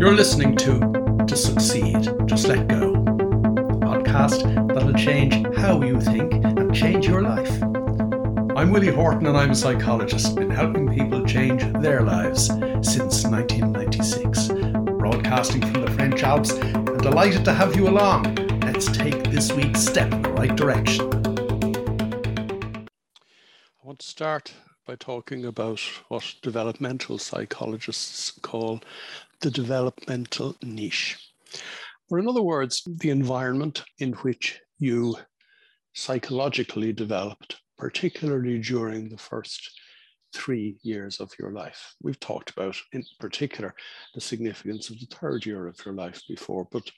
You're 0.00 0.14
listening 0.14 0.56
to 0.56 0.78
To 1.26 1.36
Succeed, 1.36 2.08
Just 2.24 2.48
Let 2.48 2.66
Go, 2.68 2.94
podcast 3.84 4.68
that'll 4.72 4.94
change 4.94 5.34
how 5.58 5.82
you 5.82 6.00
think 6.00 6.32
and 6.42 6.74
change 6.74 7.06
your 7.06 7.20
life. 7.20 7.62
I'm 8.56 8.70
Willie 8.70 8.90
Horgan 8.90 9.26
and 9.26 9.36
I'm 9.36 9.50
a 9.50 9.54
psychologist, 9.54 10.36
been 10.36 10.48
helping 10.48 10.90
people 10.90 11.26
change 11.26 11.62
their 11.82 12.00
lives 12.00 12.46
since 12.46 13.26
1996. 13.26 14.48
Broadcasting 14.98 15.60
from 15.60 15.82
the 15.82 15.90
French 15.90 16.22
Alps 16.22 16.52
and 16.52 16.98
delighted 17.02 17.44
to 17.44 17.52
have 17.52 17.76
you 17.76 17.86
along. 17.86 18.36
Let's 18.62 18.86
take 18.86 19.24
this 19.24 19.52
week's 19.52 19.80
step 19.80 20.10
in 20.14 20.22
the 20.22 20.30
right 20.30 20.56
direction. 20.56 21.10
I 22.86 23.86
want 23.86 23.98
to 23.98 24.06
start 24.06 24.54
by 24.86 24.96
talking 24.96 25.44
about 25.44 25.80
what 26.08 26.36
developmental 26.40 27.18
psychologists 27.18 28.30
call 28.30 28.80
the 29.40 29.50
developmental 29.50 30.56
niche. 30.62 31.16
Or, 32.10 32.18
in 32.18 32.28
other 32.28 32.42
words, 32.42 32.82
the 32.86 33.10
environment 33.10 33.84
in 33.98 34.12
which 34.14 34.60
you 34.78 35.16
psychologically 35.94 36.92
developed, 36.92 37.60
particularly 37.78 38.58
during 38.58 39.08
the 39.08 39.18
first 39.18 39.80
three 40.34 40.78
years 40.82 41.20
of 41.20 41.32
your 41.38 41.52
life. 41.52 41.94
We've 42.02 42.20
talked 42.20 42.50
about, 42.50 42.76
in 42.92 43.02
particular, 43.18 43.74
the 44.14 44.20
significance 44.20 44.90
of 44.90 45.00
the 45.00 45.06
third 45.06 45.44
year 45.44 45.66
of 45.66 45.84
your 45.84 45.94
life 45.94 46.22
before, 46.28 46.68
but 46.70 46.90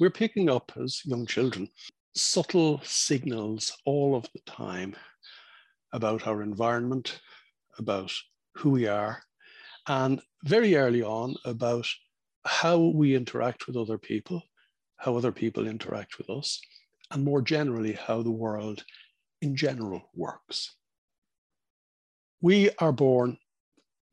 we're 0.00 0.10
picking 0.10 0.50
up 0.50 0.72
as 0.82 1.02
young 1.04 1.26
children 1.26 1.68
subtle 2.14 2.80
signals 2.82 3.76
all 3.84 4.16
of 4.16 4.26
the 4.32 4.40
time 4.46 4.96
about 5.92 6.26
our 6.26 6.42
environment, 6.42 7.20
about 7.78 8.10
who 8.54 8.70
we 8.70 8.86
are, 8.86 9.22
and 9.88 10.20
very 10.44 10.76
early 10.76 11.02
on 11.02 11.36
about 11.44 11.86
how 12.44 12.78
we 12.78 13.14
interact 13.14 13.66
with 13.66 13.76
other 13.76 13.98
people, 13.98 14.42
how 14.96 15.16
other 15.16 15.32
people 15.32 15.66
interact 15.66 16.18
with 16.18 16.30
us, 16.30 16.60
and 17.10 17.24
more 17.24 17.42
generally, 17.42 17.92
how 17.92 18.22
the 18.22 18.30
world 18.30 18.84
in 19.42 19.54
general 19.54 20.02
works. 20.14 20.76
We 22.40 22.70
are 22.78 22.92
born 22.92 23.38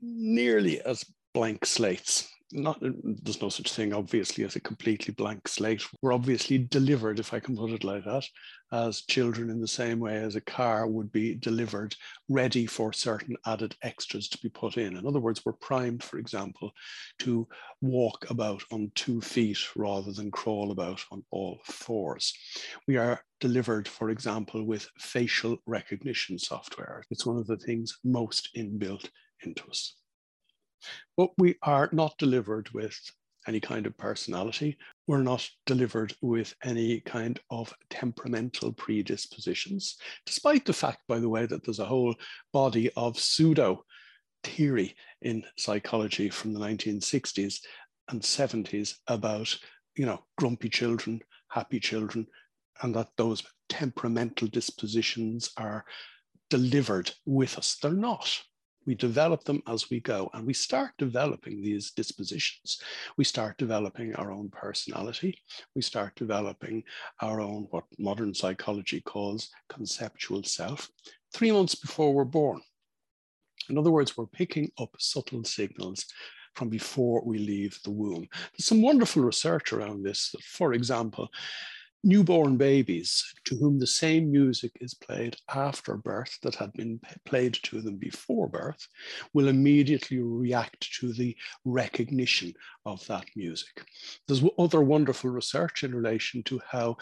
nearly 0.02 0.82
as 0.82 1.06
blank 1.34 1.66
slates 1.66 2.30
not 2.54 2.82
uh, 2.84 2.92
there's 3.04 3.42
no 3.42 3.50
such 3.50 3.74
thing 3.74 3.94
obviously 3.94 4.44
as 4.44 4.56
a 4.56 4.62
completely 4.62 5.14
blank 5.14 5.48
slate. 5.48 5.84
We're 6.02 6.14
obviously 6.14 6.60
delivered 6.60 7.20
if 7.20 7.34
i 7.34 7.40
can 7.40 7.58
put 7.58 7.72
it 7.72 7.84
like 7.84 8.06
that 8.06 8.26
as 8.72 9.02
children 9.02 9.50
in 9.50 9.60
the 9.60 9.68
same 9.68 10.00
way 10.00 10.18
as 10.18 10.36
a 10.36 10.42
car 10.42 10.88
would 10.88 11.12
be 11.12 11.36
delivered 11.36 11.96
ready 12.30 12.66
for 12.66 12.94
certain 12.94 13.36
added 13.46 13.76
extras 13.82 14.28
to 14.30 14.38
be 14.40 14.50
put 14.50 14.78
in. 14.78 14.98
In 14.98 15.08
other 15.08 15.20
words 15.20 15.44
we're 15.44 15.54
primed 15.54 16.04
for 16.04 16.18
example 16.18 16.72
to 17.20 17.48
walk 17.82 18.30
about 18.30 18.64
on 18.72 18.92
two 18.96 19.20
feet 19.20 19.60
rather 19.76 20.12
than 20.12 20.32
crawl 20.32 20.72
about 20.72 21.04
on 21.12 21.24
all 21.32 21.60
fours. 21.66 22.34
We 22.88 22.98
are 22.98 23.24
delivered 23.40 23.88
for 23.88 24.10
example 24.12 24.64
with 24.64 24.88
facial 25.00 25.58
recognition 25.66 26.38
software. 26.38 27.04
It's 27.10 27.26
one 27.26 27.38
of 27.38 27.48
the 27.48 27.58
things 27.58 27.98
most 28.04 28.50
inbuilt 28.56 29.10
into 29.44 29.68
us 29.70 29.96
but 31.18 31.30
we 31.38 31.56
are 31.64 31.90
not 31.92 32.18
delivered 32.18 32.70
with 32.72 33.00
any 33.48 33.60
kind 33.60 33.86
of 33.86 33.98
personality. 33.98 34.78
We're 35.08 35.24
not 35.24 35.48
delivered 35.66 36.14
with 36.22 36.56
any 36.64 37.02
kind 37.02 37.40
of 37.50 37.74
temperamental 37.90 38.74
predispositions, 38.74 39.98
despite 40.26 40.66
the 40.66 40.74
fact, 40.74 41.00
by 41.08 41.20
the 41.20 41.30
way, 41.30 41.46
that 41.46 41.64
there's 41.64 41.80
a 41.80 41.86
whole 41.86 42.16
body 42.52 42.90
of 42.96 43.20
pseudo 43.20 43.84
theory 44.44 44.96
in 45.22 45.44
psychology 45.58 46.30
from 46.30 46.54
the 46.54 46.60
1960s 46.60 47.60
and 48.10 48.22
70s 48.22 48.96
about, 49.08 49.56
you 49.96 50.06
know, 50.06 50.24
grumpy 50.38 50.70
children, 50.70 51.22
happy 51.50 51.80
children, 51.80 52.28
and 52.82 52.96
that 52.96 53.10
those 53.18 53.44
temperamental 53.70 54.48
dispositions 54.48 55.52
are 55.58 55.86
delivered 56.50 57.12
with 57.26 57.58
us. 57.58 57.78
They're 57.82 57.92
not 57.92 58.42
we 58.86 58.96
develop 58.96 59.44
them 59.44 59.62
as 59.68 59.90
we 59.90 60.00
go 60.00 60.30
and 60.34 60.46
we 60.46 60.54
start 60.54 60.92
developing 60.98 61.62
these 61.62 61.92
dispositions 61.92 62.82
we 63.18 63.24
start 63.24 63.58
developing 63.58 64.16
our 64.16 64.32
own 64.32 64.50
personality 64.50 65.38
we 65.76 65.82
start 65.82 66.16
developing 66.16 66.84
our 67.22 67.42
own 67.42 67.68
what 67.72 67.86
modern 68.00 68.34
psychology 68.34 69.02
calls 69.02 69.50
conceptual 69.70 70.44
self 70.44 70.90
three 71.34 71.52
months 71.52 71.76
before 71.76 72.14
we're 72.14 72.24
born 72.24 72.62
in 73.70 73.78
other 73.78 73.92
words 73.92 74.18
we're 74.18 74.28
picking 74.28 74.70
up 74.80 74.96
subtle 75.00 75.44
signals 75.44 76.06
from 76.56 76.70
before 76.70 77.22
we 77.26 77.40
leave 77.40 77.80
the 77.84 77.92
womb. 77.92 78.28
There's 78.52 78.66
some 78.66 78.82
wonderful 78.82 79.24
research 79.24 79.74
around 79.74 80.04
this. 80.04 80.36
For 80.44 80.74
example, 80.74 81.30
newborn 82.04 82.58
babies 82.58 83.24
to 83.46 83.56
whom 83.56 83.80
the 83.80 83.88
same 83.88 84.30
music 84.32 84.72
is 84.82 84.94
played 84.94 85.36
after 85.54 85.96
birth 85.96 86.38
that 86.42 86.56
had 86.56 86.72
been 86.74 87.00
played 87.26 87.54
to 87.54 87.82
them 87.82 87.96
before 87.96 88.48
birth 88.48 88.88
will 89.34 89.48
immediately 89.48 90.20
react 90.20 90.92
to 91.00 91.14
the 91.14 91.36
recognition 91.64 92.54
of 92.86 93.06
that 93.08 93.26
music. 93.36 93.86
There's 94.28 94.44
other 94.58 94.82
wonderful 94.82 95.30
research 95.30 95.84
in 95.84 95.96
relation 95.96 96.44
to 96.44 96.62
how 96.70 96.98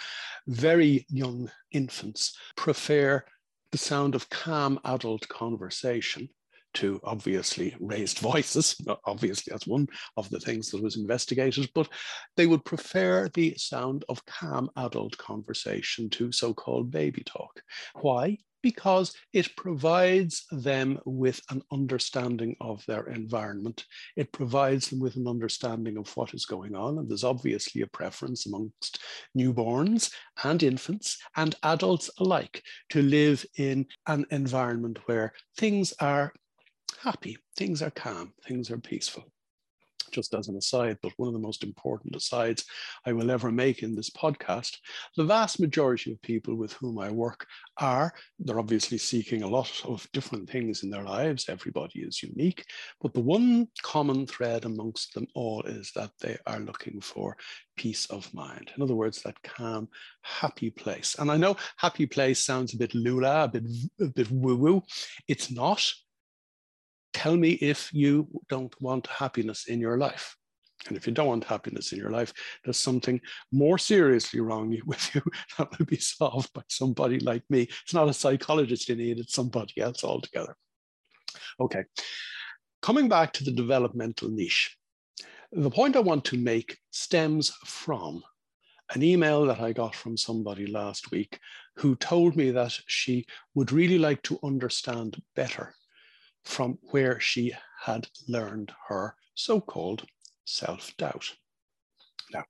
very 0.47 1.05
young 1.09 1.49
infants 1.71 2.37
prefer 2.55 3.23
the 3.71 3.77
sound 3.77 4.15
of 4.15 4.29
calm 4.29 4.79
adult 4.85 5.27
conversation 5.29 6.29
to 6.75 6.99
obviously 7.03 7.75
raised 7.79 8.19
voices. 8.31 8.75
Obviously, 9.05 9.51
that's 9.51 9.67
one 9.67 9.87
of 10.17 10.29
the 10.29 10.39
things 10.39 10.69
that 10.69 10.81
was 10.81 10.97
investigated, 10.97 11.69
but 11.73 11.89
they 12.37 12.47
would 12.47 12.65
prefer 12.65 13.29
the 13.33 13.55
sound 13.57 14.05
of 14.09 14.25
calm 14.25 14.69
adult 14.77 15.17
conversation 15.17 16.09
to 16.09 16.31
so 16.31 16.53
called 16.53 16.91
baby 16.91 17.23
talk. 17.23 17.61
Why? 18.01 18.37
Because 18.63 19.15
it 19.33 19.55
provides 19.55 20.45
them 20.51 20.99
with 21.03 21.41
an 21.49 21.63
understanding 21.71 22.55
of 22.61 22.85
their 22.85 23.07
environment. 23.07 23.85
It 24.15 24.31
provides 24.31 24.87
them 24.89 24.99
with 24.99 25.15
an 25.15 25.27
understanding 25.27 25.97
of 25.97 26.15
what 26.15 26.35
is 26.35 26.45
going 26.45 26.75
on. 26.75 26.99
And 26.99 27.09
there's 27.09 27.23
obviously 27.23 27.81
a 27.81 27.87
preference 27.87 28.45
amongst 28.45 28.99
newborns 29.35 30.13
and 30.43 30.61
infants 30.61 31.17
and 31.35 31.55
adults 31.63 32.11
alike 32.19 32.61
to 32.91 33.01
live 33.01 33.43
in 33.57 33.87
an 34.05 34.27
environment 34.29 34.99
where 35.07 35.33
things 35.57 35.91
are 35.99 36.31
happy, 37.03 37.37
things 37.57 37.81
are 37.81 37.91
calm, 37.91 38.33
things 38.47 38.69
are 38.69 38.77
peaceful. 38.77 39.25
Just 40.11 40.33
as 40.33 40.49
an 40.49 40.57
aside, 40.57 40.97
but 41.01 41.13
one 41.15 41.27
of 41.27 41.33
the 41.33 41.39
most 41.39 41.63
important 41.63 42.15
asides 42.15 42.65
I 43.05 43.13
will 43.13 43.31
ever 43.31 43.49
make 43.49 43.81
in 43.81 43.95
this 43.95 44.09
podcast, 44.09 44.75
the 45.15 45.23
vast 45.23 45.57
majority 45.59 46.11
of 46.11 46.21
people 46.21 46.55
with 46.55 46.73
whom 46.73 46.99
I 46.99 47.09
work 47.09 47.47
are, 47.77 48.13
they're 48.37 48.59
obviously 48.59 48.97
seeking 48.97 49.41
a 49.41 49.47
lot 49.47 49.71
of 49.85 50.05
different 50.11 50.49
things 50.49 50.83
in 50.83 50.89
their 50.89 51.03
lives. 51.03 51.47
Everybody 51.47 52.01
is 52.01 52.21
unique, 52.21 52.65
but 52.99 53.13
the 53.13 53.21
one 53.21 53.69
common 53.83 54.27
thread 54.27 54.65
amongst 54.65 55.13
them 55.13 55.27
all 55.33 55.61
is 55.63 55.93
that 55.95 56.11
they 56.19 56.37
are 56.45 56.59
looking 56.59 56.99
for 56.99 57.37
peace 57.77 58.05
of 58.07 58.33
mind. 58.33 58.71
In 58.75 58.83
other 58.83 58.95
words, 58.95 59.21
that 59.21 59.41
calm, 59.43 59.87
happy 60.23 60.71
place. 60.71 61.15
And 61.19 61.31
I 61.31 61.37
know 61.37 61.55
happy 61.77 62.05
place 62.05 62.43
sounds 62.43 62.73
a 62.73 62.77
bit 62.77 62.93
lula, 62.93 63.45
a 63.45 63.47
bit, 63.47 63.63
a 64.01 64.05
bit 64.07 64.29
woo 64.29 64.57
woo. 64.57 64.83
It's 65.29 65.49
not 65.49 65.89
tell 67.13 67.35
me 67.35 67.51
if 67.51 67.93
you 67.93 68.27
don't 68.49 68.73
want 68.81 69.07
happiness 69.07 69.67
in 69.67 69.79
your 69.79 69.97
life. 69.97 70.35
And 70.87 70.97
if 70.97 71.05
you 71.05 71.13
don't 71.13 71.27
want 71.27 71.43
happiness 71.43 71.91
in 71.91 71.99
your 71.99 72.09
life, 72.09 72.33
there's 72.63 72.77
something 72.79 73.21
more 73.51 73.77
seriously 73.77 74.39
wrong 74.39 74.75
with 74.85 75.13
you 75.13 75.21
that 75.57 75.77
will 75.77 75.85
be 75.85 75.97
solved 75.97 76.51
by 76.53 76.63
somebody 76.67 77.19
like 77.19 77.43
me. 77.49 77.67
It's 77.83 77.93
not 77.93 78.09
a 78.09 78.13
psychologist 78.13 78.89
you 78.89 78.95
need, 78.95 79.19
it's 79.19 79.33
somebody 79.33 79.79
else 79.79 80.03
altogether. 80.03 80.55
Okay, 81.59 81.83
coming 82.81 83.07
back 83.07 83.31
to 83.33 83.43
the 83.43 83.51
developmental 83.51 84.29
niche. 84.29 84.75
The 85.51 85.69
point 85.69 85.95
I 85.95 85.99
want 85.99 86.25
to 86.25 86.37
make 86.37 86.77
stems 86.91 87.51
from 87.65 88.23
an 88.93 89.03
email 89.03 89.45
that 89.45 89.61
I 89.61 89.73
got 89.73 89.95
from 89.95 90.17
somebody 90.17 90.65
last 90.65 91.11
week 91.11 91.39
who 91.77 91.95
told 91.95 92.35
me 92.35 92.51
that 92.51 92.77
she 92.87 93.25
would 93.55 93.71
really 93.71 93.97
like 93.97 94.21
to 94.23 94.39
understand 94.43 95.21
better 95.35 95.73
from 96.43 96.77
where 96.91 97.19
she 97.19 97.53
had 97.81 98.07
learned 98.27 98.71
her 98.87 99.15
so-called 99.35 100.05
self-doubt. 100.45 101.31
Now, 102.33 102.43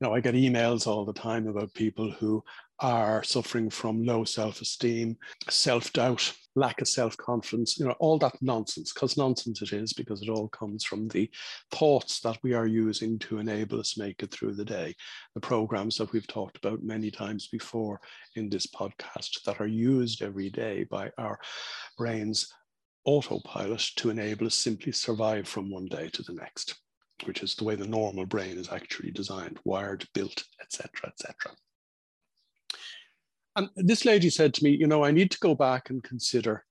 you 0.00 0.06
know, 0.06 0.14
I 0.14 0.20
get 0.20 0.34
emails 0.34 0.86
all 0.86 1.04
the 1.04 1.12
time 1.12 1.48
about 1.48 1.74
people 1.74 2.10
who 2.10 2.44
are 2.80 3.22
suffering 3.24 3.70
from 3.70 4.04
low 4.04 4.24
self-esteem, 4.24 5.16
self-doubt, 5.48 6.32
lack 6.54 6.80
of 6.80 6.88
self-confidence, 6.88 7.78
you 7.78 7.84
know, 7.84 7.94
all 7.98 8.18
that 8.18 8.36
nonsense, 8.40 8.92
because 8.92 9.16
nonsense 9.16 9.62
it 9.62 9.72
is, 9.72 9.92
because 9.92 10.22
it 10.22 10.28
all 10.28 10.48
comes 10.48 10.84
from 10.84 11.08
the 11.08 11.28
thoughts 11.72 12.20
that 12.20 12.38
we 12.42 12.52
are 12.52 12.66
using 12.66 13.18
to 13.18 13.38
enable 13.38 13.80
us 13.80 13.98
make 13.98 14.22
it 14.22 14.30
through 14.30 14.54
the 14.54 14.64
day. 14.64 14.94
The 15.34 15.40
programs 15.40 15.96
that 15.96 16.12
we've 16.12 16.26
talked 16.26 16.56
about 16.56 16.82
many 16.82 17.10
times 17.10 17.48
before 17.48 18.00
in 18.36 18.48
this 18.48 18.66
podcast 18.66 19.42
that 19.46 19.60
are 19.60 19.66
used 19.66 20.22
every 20.22 20.50
day 20.50 20.84
by 20.84 21.10
our 21.18 21.40
brains 21.98 22.52
autopilot 23.04 23.80
to 23.96 24.10
enable 24.10 24.46
us 24.46 24.54
simply 24.54 24.92
survive 24.92 25.46
from 25.46 25.70
one 25.70 25.86
day 25.86 26.08
to 26.10 26.22
the 26.22 26.32
next. 26.32 26.76
which 27.26 27.42
is 27.44 27.54
the 27.54 27.64
way 27.64 27.76
the 27.76 27.86
normal 27.86 28.26
brain 28.26 28.58
is 28.58 28.70
actually 28.72 29.12
designed, 29.12 29.58
wired, 29.64 30.04
built, 30.14 30.44
etc., 30.60 31.08
etc. 31.08 31.52
And 33.56 33.68
this 33.76 34.04
lady 34.04 34.30
said 34.30 34.52
to 34.54 34.64
me, 34.64 34.70
you 34.70 34.88
know, 34.88 35.04
I 35.04 35.12
need 35.12 35.30
to 35.30 35.38
go 35.38 35.54
back 35.54 35.90
and 35.90 36.02
consider 36.02 36.64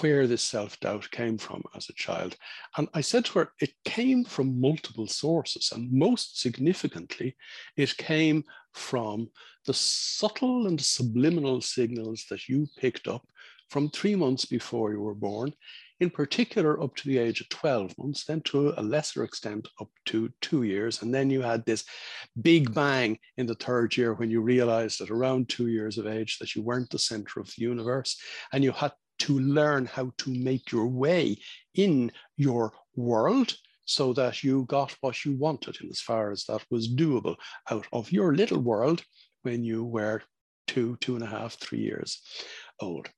where 0.00 0.26
this 0.26 0.42
self 0.42 0.78
doubt 0.80 1.10
came 1.10 1.38
from 1.38 1.62
as 1.74 1.88
a 1.88 1.94
child. 1.94 2.36
And 2.76 2.88
I 2.94 3.00
said 3.00 3.26
to 3.26 3.38
her, 3.38 3.52
it 3.60 3.74
came 3.84 4.24
from 4.24 4.60
multiple 4.60 5.06
sources. 5.06 5.70
And 5.72 5.92
most 5.92 6.40
significantly, 6.40 7.36
it 7.76 7.96
came 7.96 8.44
from 8.72 9.30
the 9.66 9.74
subtle 9.74 10.66
and 10.66 10.80
subliminal 10.80 11.60
signals 11.60 12.24
that 12.30 12.48
you 12.48 12.66
picked 12.78 13.06
up 13.06 13.26
from 13.68 13.90
three 13.90 14.14
months 14.14 14.44
before 14.44 14.92
you 14.92 15.00
were 15.00 15.14
born, 15.14 15.52
in 16.00 16.10
particular 16.10 16.82
up 16.82 16.94
to 16.96 17.08
the 17.08 17.18
age 17.18 17.40
of 17.40 17.48
12 17.48 17.96
months, 17.98 18.24
then 18.24 18.40
to 18.42 18.74
a 18.76 18.82
lesser 18.82 19.24
extent 19.24 19.66
up 19.80 19.88
to 20.06 20.30
two 20.40 20.62
years. 20.62 21.02
And 21.02 21.14
then 21.14 21.30
you 21.30 21.42
had 21.42 21.64
this 21.64 21.84
big 22.42 22.74
bang 22.74 23.18
in 23.36 23.46
the 23.46 23.54
third 23.54 23.96
year 23.96 24.14
when 24.14 24.30
you 24.30 24.40
realized 24.40 25.00
at 25.00 25.10
around 25.10 25.48
two 25.48 25.68
years 25.68 25.98
of 25.98 26.06
age 26.06 26.38
that 26.38 26.54
you 26.54 26.62
weren't 26.62 26.90
the 26.90 26.98
center 26.98 27.40
of 27.40 27.46
the 27.56 27.62
universe 27.62 28.20
and 28.52 28.62
you 28.62 28.72
had 28.72 28.92
to 29.18 29.38
learn 29.38 29.86
how 29.86 30.12
to 30.18 30.30
make 30.30 30.70
your 30.70 30.86
way 30.86 31.38
in 31.74 32.12
your 32.36 32.72
world 32.94 33.54
so 33.86 34.12
that 34.12 34.42
you 34.42 34.64
got 34.66 34.94
what 35.00 35.24
you 35.24 35.36
wanted 35.36 35.76
in 35.80 35.88
as 35.88 36.00
far 36.00 36.30
as 36.30 36.44
that 36.44 36.62
was 36.70 36.92
doable 36.92 37.36
out 37.70 37.86
of 37.92 38.12
your 38.12 38.34
little 38.34 38.60
world 38.60 39.02
when 39.42 39.64
you 39.64 39.84
were 39.84 40.22
two, 40.66 40.96
two 41.00 41.14
and 41.14 41.24
a 41.24 41.28
half, 41.28 41.54
three 41.54 41.78
years 41.78 42.20
old. 42.80 43.08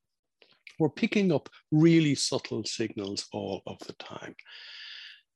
We're 0.78 0.88
picking 0.88 1.32
up 1.32 1.48
really 1.70 2.14
subtle 2.14 2.64
signals 2.64 3.26
all 3.32 3.62
of 3.66 3.78
the 3.80 3.94
time. 3.94 4.34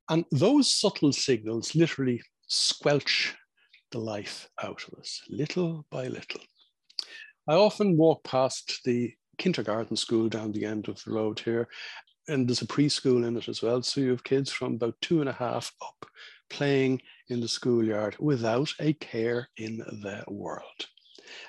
And 0.08 0.24
those 0.30 0.72
subtle 0.72 1.12
signals 1.12 1.74
literally 1.74 2.22
squelch 2.46 3.34
the 3.90 3.98
life 3.98 4.48
out 4.62 4.82
of 4.88 4.98
us, 4.98 5.20
little 5.28 5.86
by 5.90 6.08
little. 6.08 6.40
I 7.48 7.54
often 7.54 7.96
walk 7.96 8.24
past 8.24 8.80
the 8.84 9.12
kindergarten 9.38 9.96
school 9.96 10.28
down 10.28 10.52
the 10.52 10.64
end 10.64 10.88
of 10.88 11.02
the 11.04 11.12
road 11.12 11.40
here. 11.40 11.68
And 12.28 12.48
there's 12.48 12.62
a 12.62 12.66
preschool 12.66 13.26
in 13.26 13.36
it 13.36 13.48
as 13.48 13.62
well. 13.62 13.82
So 13.82 14.00
you 14.00 14.10
have 14.10 14.24
kids 14.24 14.50
from 14.50 14.74
about 14.74 14.94
two 15.00 15.20
and 15.20 15.28
a 15.28 15.32
half 15.32 15.72
up 15.82 16.06
playing 16.50 17.00
in 17.28 17.40
the 17.40 17.48
schoolyard 17.48 18.16
without 18.20 18.72
a 18.78 18.92
care 18.94 19.48
in 19.56 19.78
the 19.78 20.22
world. 20.28 20.86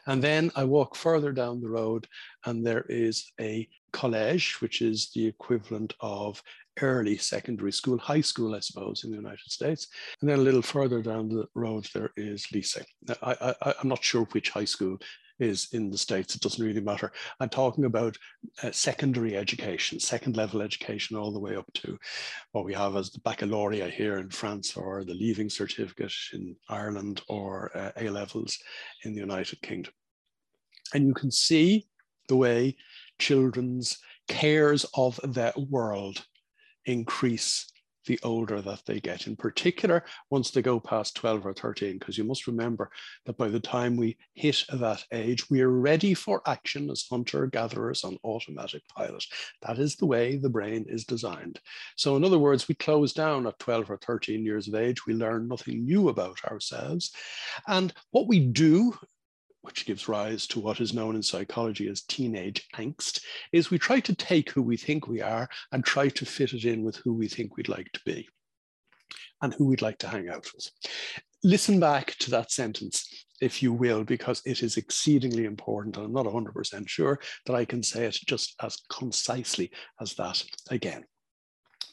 And 0.08 0.24
then 0.24 0.52
I 0.56 0.64
walk 0.64 0.96
further 0.96 1.32
down 1.32 1.62
the 1.62 1.70
road 1.70 2.08
and 2.46 2.66
there 2.66 2.86
is 2.90 3.32
a 3.40 3.68
college, 3.92 4.62
which 4.62 4.82
is 4.82 5.12
the 5.12 5.26
equivalent 5.26 5.94
of 6.02 6.42
early 6.82 7.18
secondary 7.18 7.72
school, 7.72 7.98
high 7.98 8.22
school, 8.22 8.56
I 8.56 8.60
suppose, 8.60 9.04
in 9.04 9.12
the 9.12 9.18
United 9.18 9.52
States. 9.52 9.88
And 10.22 10.30
then 10.30 10.40
a 10.40 10.44
little 10.44 10.62
further 10.62 11.02
down 11.02 11.30
the 11.30 11.46
road, 11.54 11.88
there 11.94 12.12
is 12.18 12.48
Lycée. 12.48 12.84
I, 13.22 13.56
I, 13.62 13.74
I'm 13.82 13.90
not 13.90 14.04
sure 14.04 14.26
which 14.32 14.50
high 14.50 14.66
school 14.66 14.98
is 15.40 15.70
in 15.72 15.90
the 15.90 15.98
States. 15.98 16.36
It 16.36 16.42
doesn't 16.42 16.64
really 16.64 16.82
matter. 16.82 17.12
I'm 17.40 17.50
talking 17.50 17.86
about 17.86 18.18
uh, 18.62 18.72
secondary 18.72 19.36
education, 19.36 20.00
second 20.00 20.38
level 20.38 20.62
education, 20.62 21.18
all 21.18 21.32
the 21.32 21.40
way 21.40 21.56
up 21.56 21.72
to 21.76 21.98
what 22.52 22.66
we 22.66 22.74
have 22.74 22.96
as 22.96 23.12
the 23.12 23.20
baccalaureate 23.20 23.94
here 23.94 24.18
in 24.18 24.30
France 24.30 24.78
or 24.78 25.04
the 25.04 25.14
leaving 25.14 25.50
certificate 25.50 26.14
in 26.34 26.56
Ireland 26.70 27.22
or 27.28 27.76
uh, 27.76 27.92
A 27.98 28.10
levels 28.10 28.58
in 29.04 29.14
the 29.14 29.22
United 29.22 29.62
Kingdom. 29.62 29.94
And 30.94 31.08
you 31.08 31.14
can 31.14 31.32
see 31.32 31.88
the 32.28 32.38
way 32.38 32.76
children's 33.20 33.98
cares 34.28 34.86
of 34.96 35.20
the 35.24 35.54
world 35.70 36.26
increase 36.86 37.72
the 38.06 38.20
older 38.24 38.62
that 38.62 38.82
they 38.86 39.00
get, 39.00 39.28
in 39.28 39.36
particular 39.36 40.04
once 40.30 40.52
they 40.52 40.62
go 40.62 40.80
past 40.80 41.16
12 41.16 41.46
or 41.46 41.54
13, 41.54 41.98
because 41.98 42.18
you 42.18 42.24
must 42.24 42.48
remember 42.48 42.90
that 43.26 43.38
by 43.38 43.48
the 43.48 43.60
time 43.60 43.96
we 43.96 44.18
hit 44.34 44.64
that 44.74 45.04
age, 45.12 45.50
we 45.50 45.62
are 45.62 45.70
ready 45.70 46.14
for 46.14 46.42
action 46.48 46.90
as 46.90 47.06
hunter 47.10 47.48
gatherers 47.48 48.04
on 48.04 48.18
automatic 48.24 48.82
pilot. 48.90 49.24
That 49.62 49.80
is 49.80 49.96
the 49.96 50.06
way 50.06 50.36
the 50.36 50.50
brain 50.50 50.86
is 50.88 51.06
designed. 51.06 51.60
So, 51.96 52.16
in 52.16 52.24
other 52.24 52.40
words, 52.40 52.68
we 52.68 52.76
close 52.76 53.14
down 53.14 53.48
at 53.48 53.60
12 53.60 53.92
or 53.92 53.98
13 53.98 54.44
years 54.44 54.68
of 54.68 54.76
age, 54.76 55.06
we 55.06 55.14
learn 55.14 55.48
nothing 55.48 55.86
new 55.86 56.10
about 56.10 56.44
ourselves. 56.46 57.12
And 57.68 57.94
what 58.12 58.28
we 58.28 58.40
do 58.40 58.94
which 59.64 59.86
gives 59.86 60.08
rise 60.08 60.46
to 60.46 60.60
what 60.60 60.80
is 60.80 60.94
known 60.94 61.16
in 61.16 61.24
psychology 61.24 61.88
as 61.88 62.04
teenage 62.04 62.68
angst, 62.76 63.22
is 63.52 63.72
we 63.72 63.80
try 63.80 64.00
to 64.02 64.14
take 64.14 64.52
who 64.52 64.62
we 64.62 64.78
think 64.78 65.08
we 65.08 65.22
are 65.22 65.50
and 65.72 65.84
try 65.84 66.08
to 66.10 66.26
fit 66.26 66.54
it 66.54 66.66
in 66.66 66.84
with 66.84 66.98
who 66.98 67.14
we 67.14 67.28
think 67.28 67.58
we'd 67.58 67.70
like 67.70 67.92
to 67.94 68.02
be 68.06 68.28
and 69.42 69.54
who 69.54 69.66
we'd 69.66 69.82
like 69.82 69.98
to 69.98 70.08
hang 70.08 70.30
out 70.30 70.48
with. 70.54 70.70
Listen 71.46 71.80
back 71.80 72.16
to 72.20 72.30
that 72.32 72.52
sentence, 72.52 73.26
if 73.42 73.64
you 73.64 73.74
will, 73.74 74.04
because 74.04 74.42
it 74.46 74.64
is 74.64 74.78
exceedingly 74.78 75.46
important. 75.46 75.98
And 75.98 76.06
I'm 76.06 76.14
not 76.14 76.26
100% 76.26 76.88
sure 76.88 77.20
that 77.46 77.56
I 77.56 77.66
can 77.66 77.84
say 77.84 78.06
it 78.06 78.18
just 78.26 78.56
as 78.62 78.78
concisely 78.90 79.72
as 80.00 80.14
that 80.16 80.44
again. 80.70 81.04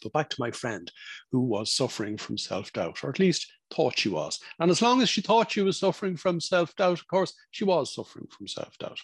But 0.03 0.13
back 0.13 0.31
to 0.31 0.41
my 0.41 0.51
friend 0.51 0.91
who 1.31 1.41
was 1.41 1.71
suffering 1.71 2.17
from 2.17 2.39
self 2.39 2.73
doubt, 2.73 3.03
or 3.05 3.11
at 3.11 3.19
least 3.19 3.51
thought 3.71 3.99
she 3.99 4.09
was. 4.09 4.41
And 4.59 4.71
as 4.71 4.83
long 4.83 5.01
as 5.01 5.09
she 5.09 5.21
thought 5.21 5.53
she 5.53 5.63
was 5.63 5.79
suffering 5.79 6.17
from 6.17 6.41
self 6.41 6.75
doubt, 6.77 7.01
of 7.01 7.09
course, 7.09 7.35
she 7.51 7.65
was 7.65 7.95
suffering 7.95 8.27
from 8.31 8.49
self 8.49 8.77
doubt. 8.79 8.99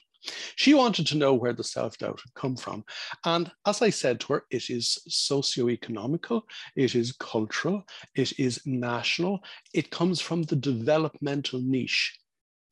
She 0.56 0.75
wanted 0.75 1.06
to 1.08 1.16
know 1.16 1.34
where 1.34 1.52
the 1.52 1.64
self 1.64 1.98
doubt 1.98 2.20
had 2.20 2.34
come 2.34 2.56
from. 2.56 2.84
And 3.25 3.50
as 3.66 3.82
I 3.82 3.90
said 3.90 4.20
to 4.20 4.34
her, 4.34 4.46
it 4.50 4.70
is 4.70 4.98
socio-economical, 5.06 6.46
it 6.75 6.94
is 6.94 7.12
cultural, 7.12 7.84
it 8.14 8.38
is 8.38 8.60
national. 8.66 9.40
It 9.72 9.90
comes 9.90 10.20
from 10.20 10.42
the 10.42 10.56
developmental 10.56 11.60
niche 11.60 12.19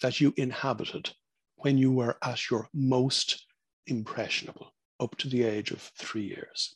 that 0.00 0.20
you 0.20 0.34
inhabited 0.36 1.10
when 1.56 1.78
you 1.78 1.92
were 1.92 2.16
at 2.22 2.50
your 2.50 2.68
most 2.74 3.46
impressionable, 3.86 4.74
up 5.00 5.16
to 5.18 5.28
the 5.28 5.42
age 5.42 5.70
of 5.70 5.80
three 5.96 6.26
years. 6.26 6.74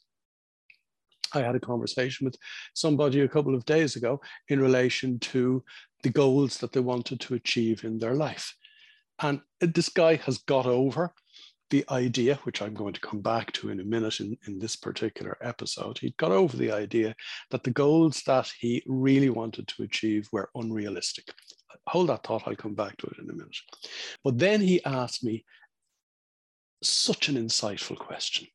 I 1.35 1.41
had 1.41 1.55
a 1.55 1.61
conversation 1.61 2.25
with 2.25 2.37
somebody 2.75 3.21
a 3.21 3.29
couple 3.29 3.55
of 3.55 3.65
days 3.65 3.97
ago 3.97 4.21
in 4.49 4.61
relation 4.61 5.19
to 5.21 5.63
the 6.03 6.11
goals 6.11 6.59
that 6.59 6.73
they 6.73 6.81
wanted 6.81 7.21
to 7.21 7.35
achieve 7.35 7.85
in 7.85 7.99
their 7.99 8.15
life. 8.15 8.55
And 9.21 9.41
this 9.61 9.89
guy 9.89 10.17
has 10.17 10.39
got 10.39 10.67
over 10.67 11.13
the 11.71 11.85
idea, 11.91 12.37
which 12.45 12.63
I'm 12.63 12.75
going 12.75 12.95
to 12.95 13.01
come 13.01 13.21
back 13.21 13.53
to 13.53 13.71
in 13.71 13.81
a 13.81 13.85
minute 13.85 14.21
in, 14.21 14.37
in 14.47 14.59
this 14.59 14.77
particular 14.77 15.37
episode. 15.43 15.99
he'd 15.99 16.17
got 16.17 16.31
over 16.31 16.57
the 16.57 16.73
idea 16.73 17.15
that 17.51 17.63
the 17.63 17.71
goals 17.71 18.23
that 18.27 18.51
he 18.59 18.83
really 18.87 19.29
wanted 19.29 19.69
to 19.69 19.83
achieve 19.83 20.29
were 20.33 20.51
unrealistic. 20.55 21.27
Hold 21.89 22.09
that 22.09 22.25
thought, 22.25 22.45
I'll 22.47 22.57
come 22.57 22.75
back 22.75 22.97
to 22.99 23.07
it 23.07 23.19
in 23.19 23.29
a 23.29 23.33
minute. 23.33 23.57
But 24.25 24.39
then 24.39 24.61
he 24.61 24.83
asked 24.85 25.25
me 25.25 25.45
such 26.83 27.29
an 27.29 27.37
insightful 27.37 27.99
question. 27.99 28.47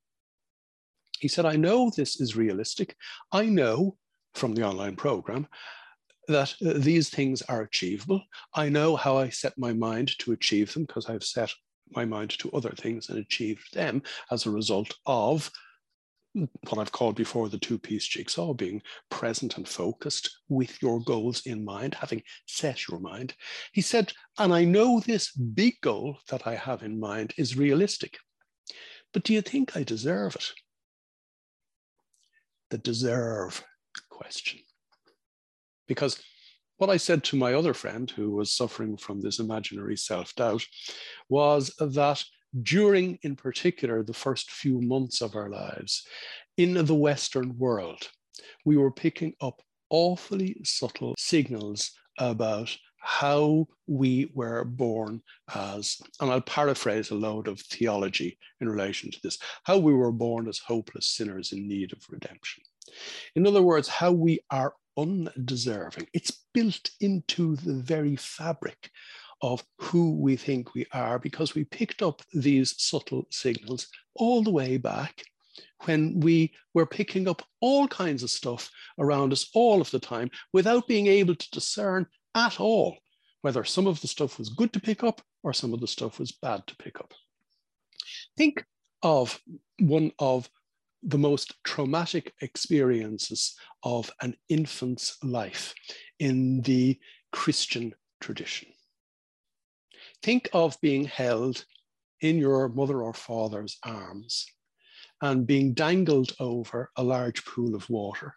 He 1.24 1.30
said, 1.30 1.46
I 1.46 1.56
know 1.56 1.90
this 1.90 2.20
is 2.20 2.36
realistic. 2.36 2.98
I 3.32 3.46
know 3.46 3.96
from 4.34 4.54
the 4.54 4.68
online 4.68 4.98
program 4.98 5.48
that 6.28 6.54
uh, 6.62 6.74
these 6.76 7.08
things 7.08 7.42
are 7.44 7.62
achievable. 7.62 8.22
I 8.54 8.68
know 8.68 8.98
how 8.98 9.16
I 9.16 9.30
set 9.30 9.58
my 9.58 9.72
mind 9.72 10.20
to 10.20 10.34
achieve 10.34 10.74
them 10.74 10.84
because 10.84 11.10
I've 11.10 11.24
set 11.24 11.50
my 11.92 12.04
mind 12.04 12.32
to 12.40 12.52
other 12.52 12.72
things 12.72 13.08
and 13.08 13.20
achieved 13.20 13.74
them 13.74 14.02
as 14.32 14.46
a 14.46 14.52
result 14.52 14.94
of 15.06 15.50
what 16.34 16.78
I've 16.78 16.92
called 16.92 17.16
before 17.16 17.48
the 17.48 17.58
two 17.58 17.80
piece 17.80 18.06
jigsaw 18.06 18.54
being 18.54 18.82
present 19.10 19.56
and 19.56 19.66
focused 19.66 20.30
with 20.50 20.82
your 20.82 21.00
goals 21.00 21.46
in 21.46 21.64
mind, 21.64 21.96
having 21.96 22.22
set 22.48 22.90
your 22.90 23.00
mind. 23.00 23.34
He 23.72 23.80
said, 23.82 24.12
and 24.38 24.54
I 24.54 24.66
know 24.66 25.00
this 25.00 25.32
big 25.32 25.76
goal 25.80 26.18
that 26.28 26.46
I 26.46 26.56
have 26.56 26.84
in 26.84 27.00
mind 27.00 27.34
is 27.38 27.56
realistic, 27.56 28.18
but 29.14 29.24
do 29.24 29.32
you 29.32 29.42
think 29.42 29.78
I 29.78 29.84
deserve 29.84 30.36
it? 30.36 30.52
The 32.74 32.80
deserve 32.80 33.64
question. 34.10 34.60
Because 35.88 36.20
what 36.78 36.90
I 36.90 36.98
said 36.98 37.24
to 37.26 37.36
my 37.36 37.54
other 37.54 37.76
friend 37.76 38.10
who 38.10 38.32
was 38.32 38.58
suffering 38.58 38.98
from 38.98 39.22
this 39.22 39.38
imaginary 39.38 39.96
self 39.96 40.34
doubt 40.34 40.66
was 41.30 41.72
that 41.78 42.24
during, 42.64 43.20
in 43.22 43.36
particular, 43.36 44.02
the 44.02 44.20
first 44.26 44.50
few 44.50 44.82
months 44.82 45.22
of 45.22 45.36
our 45.36 45.52
lives 45.52 46.04
in 46.58 46.74
the 46.74 46.96
Western 46.96 47.56
world, 47.60 48.10
we 48.66 48.76
were 48.76 48.92
picking 48.92 49.36
up 49.40 49.62
awfully 49.92 50.60
subtle 50.64 51.14
signals 51.16 51.92
about 52.18 52.76
how 53.04 53.68
we 53.86 54.32
were 54.34 54.64
born 54.64 55.22
as, 55.54 56.02
and 56.22 56.32
I'll 56.32 56.42
paraphrase 56.42 57.12
a 57.12 57.16
load 57.16 57.50
of 57.50 57.60
theology 57.60 58.38
in 58.62 58.70
relation 58.70 59.12
to 59.12 59.20
this, 59.22 59.38
how 59.64 59.78
we 59.78 59.94
were 59.94 60.12
born 60.12 60.48
as 60.48 60.58
hopeless 60.60 61.08
sinners 61.08 61.52
in 61.52 61.68
need 61.68 61.92
of 61.92 62.00
redemption. 62.10 62.64
In 63.36 63.46
other 63.46 63.62
words, 63.62 63.90
how 63.90 64.14
we 64.14 64.40
are 64.50 64.74
undeserving. 64.98 66.08
It's 66.14 66.46
built 66.54 66.92
into 67.02 67.58
the 67.58 67.76
very 67.76 68.16
fabric 68.16 68.90
of 69.42 69.64
who 69.80 70.16
we 70.16 70.38
think 70.38 70.74
we 70.74 70.86
are 70.94 71.20
because 71.20 71.54
we 71.54 71.66
picked 71.66 72.02
up 72.02 72.22
these 72.34 72.82
subtle 72.82 73.26
signals 73.30 73.88
all 74.16 74.44
the 74.44 74.52
way 74.52 74.78
back 74.78 75.24
when 75.86 76.20
we 76.22 76.54
were 76.74 76.86
picking 76.86 77.28
up 77.28 77.42
all 77.60 77.88
kinds 77.90 78.24
of 78.24 78.30
stuff 78.30 78.70
around 78.98 79.34
us 79.34 79.50
all 79.54 79.82
of 79.82 79.92
the 79.92 80.00
time 80.00 80.30
without 80.54 80.88
being 80.88 81.08
able 81.08 81.36
to 81.36 81.52
discern 81.52 82.06
at 82.36 82.60
all 82.60 82.98
whether 83.42 83.64
some 83.66 83.88
of 83.88 84.00
the 84.02 84.08
stuff 84.08 84.40
was 84.40 84.50
good 84.50 84.72
to 84.74 84.80
pick 84.80 85.04
up 85.04 85.22
or 85.44 85.54
some 85.54 85.74
of 85.74 85.82
the 85.82 85.88
stuff 85.88 86.18
was 86.18 86.32
bad 86.32 86.66
to 86.66 86.76
pick 86.78 87.00
up. 87.00 87.14
Think 88.38 88.66
of 89.04 89.40
one 89.80 90.12
of 90.18 90.50
the 91.04 91.18
most 91.18 91.54
traumatic 91.66 92.34
experiences 92.42 93.56
of 93.84 94.10
an 94.22 94.38
infant's 94.48 95.18
life 95.22 95.74
in 96.20 96.62
the 96.62 96.98
Christian 97.34 97.94
tradition. 98.22 98.70
Think 100.22 100.48
of 100.54 100.80
being 100.80 101.04
held 101.04 101.66
in 102.22 102.38
your 102.38 102.70
mother 102.70 103.04
or 103.04 103.14
father's 103.14 103.78
arms 103.84 104.46
and 105.22 105.46
being 105.46 105.74
dangled 105.74 106.34
over 106.40 106.90
a 106.96 107.04
large 107.04 107.44
pool 107.44 107.76
of 107.76 107.90
water 107.90 108.36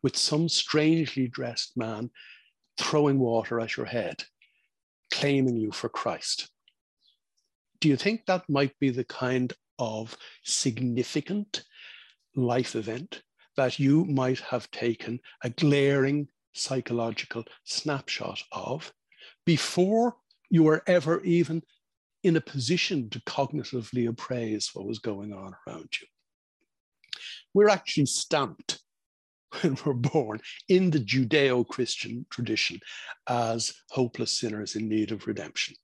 with 0.00 0.16
some 0.16 0.48
strangely 0.48 1.26
dressed 1.26 1.76
man 1.76 2.10
throwing 2.78 3.18
water 3.18 3.60
at 3.60 3.76
your 3.76 3.86
head, 3.86 4.24
claiming 5.12 5.56
you 5.56 5.72
for 5.72 5.88
Christ. 5.88 6.48
Do 7.80 7.88
you 7.88 7.96
think 7.96 8.26
that 8.26 8.48
might 8.48 8.78
be 8.78 8.90
the 8.90 9.04
kind 9.04 9.52
of 9.78 10.16
significant 10.44 11.64
life 12.34 12.74
event 12.74 13.22
that 13.56 13.78
you 13.78 14.04
might 14.04 14.40
have 14.40 14.70
taken 14.70 15.20
a 15.42 15.50
glaring 15.50 16.28
psychological 16.52 17.44
snapshot 17.64 18.40
of 18.52 18.92
before 19.44 20.16
you 20.50 20.62
were 20.62 20.82
ever 20.86 21.20
even 21.22 21.62
in 22.22 22.36
a 22.36 22.40
position 22.40 23.08
to 23.10 23.20
cognitively 23.20 24.08
appraise 24.08 24.70
what 24.74 24.86
was 24.86 24.98
going 24.98 25.32
on 25.32 25.54
around 25.66 25.88
you. 26.00 26.06
We're 27.54 27.68
actually 27.68 28.06
stamped 28.06 28.80
when 29.60 29.76
we're 29.84 29.92
born 29.94 30.40
in 30.68 30.90
the 30.90 31.00
Judeo 31.00 31.66
Christian 31.66 32.26
tradition 32.30 32.80
as 33.28 33.72
hopeless 33.90 34.32
sinners 34.32 34.76
in 34.76 34.88
need 34.88 35.12
of 35.12 35.26
redemption. 35.26 35.74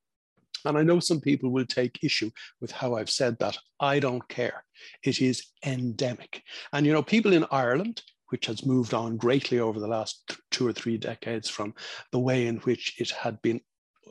And 0.64 0.78
I 0.78 0.83
know 0.83 0.99
some 1.00 1.21
people 1.21 1.50
will 1.50 1.66
take 1.66 2.02
issue 2.02 2.30
with 2.61 2.71
how 2.71 2.94
I've 2.94 3.11
said 3.11 3.38
that. 3.38 3.59
I 3.80 3.99
don't 3.99 4.26
care. 4.28 4.64
It 5.02 5.21
is 5.21 5.47
endemic. 5.64 6.42
And, 6.73 6.87
you 6.87 6.92
know, 6.92 7.02
people 7.02 7.35
in 7.35 7.44
Ireland, 7.50 8.02
which 8.30 8.47
has 8.47 8.64
moved 8.64 8.94
on 8.94 9.16
greatly 9.16 9.61
over 9.61 9.78
the 9.78 9.87
last 9.87 10.38
two 10.50 10.66
or 10.66 10.73
three 10.73 10.97
decades 10.97 11.50
from 11.50 11.75
the 12.12 12.18
way 12.18 12.47
in 12.47 12.56
which 12.59 12.99
it 12.99 13.11
had 13.11 13.40
been 13.42 13.61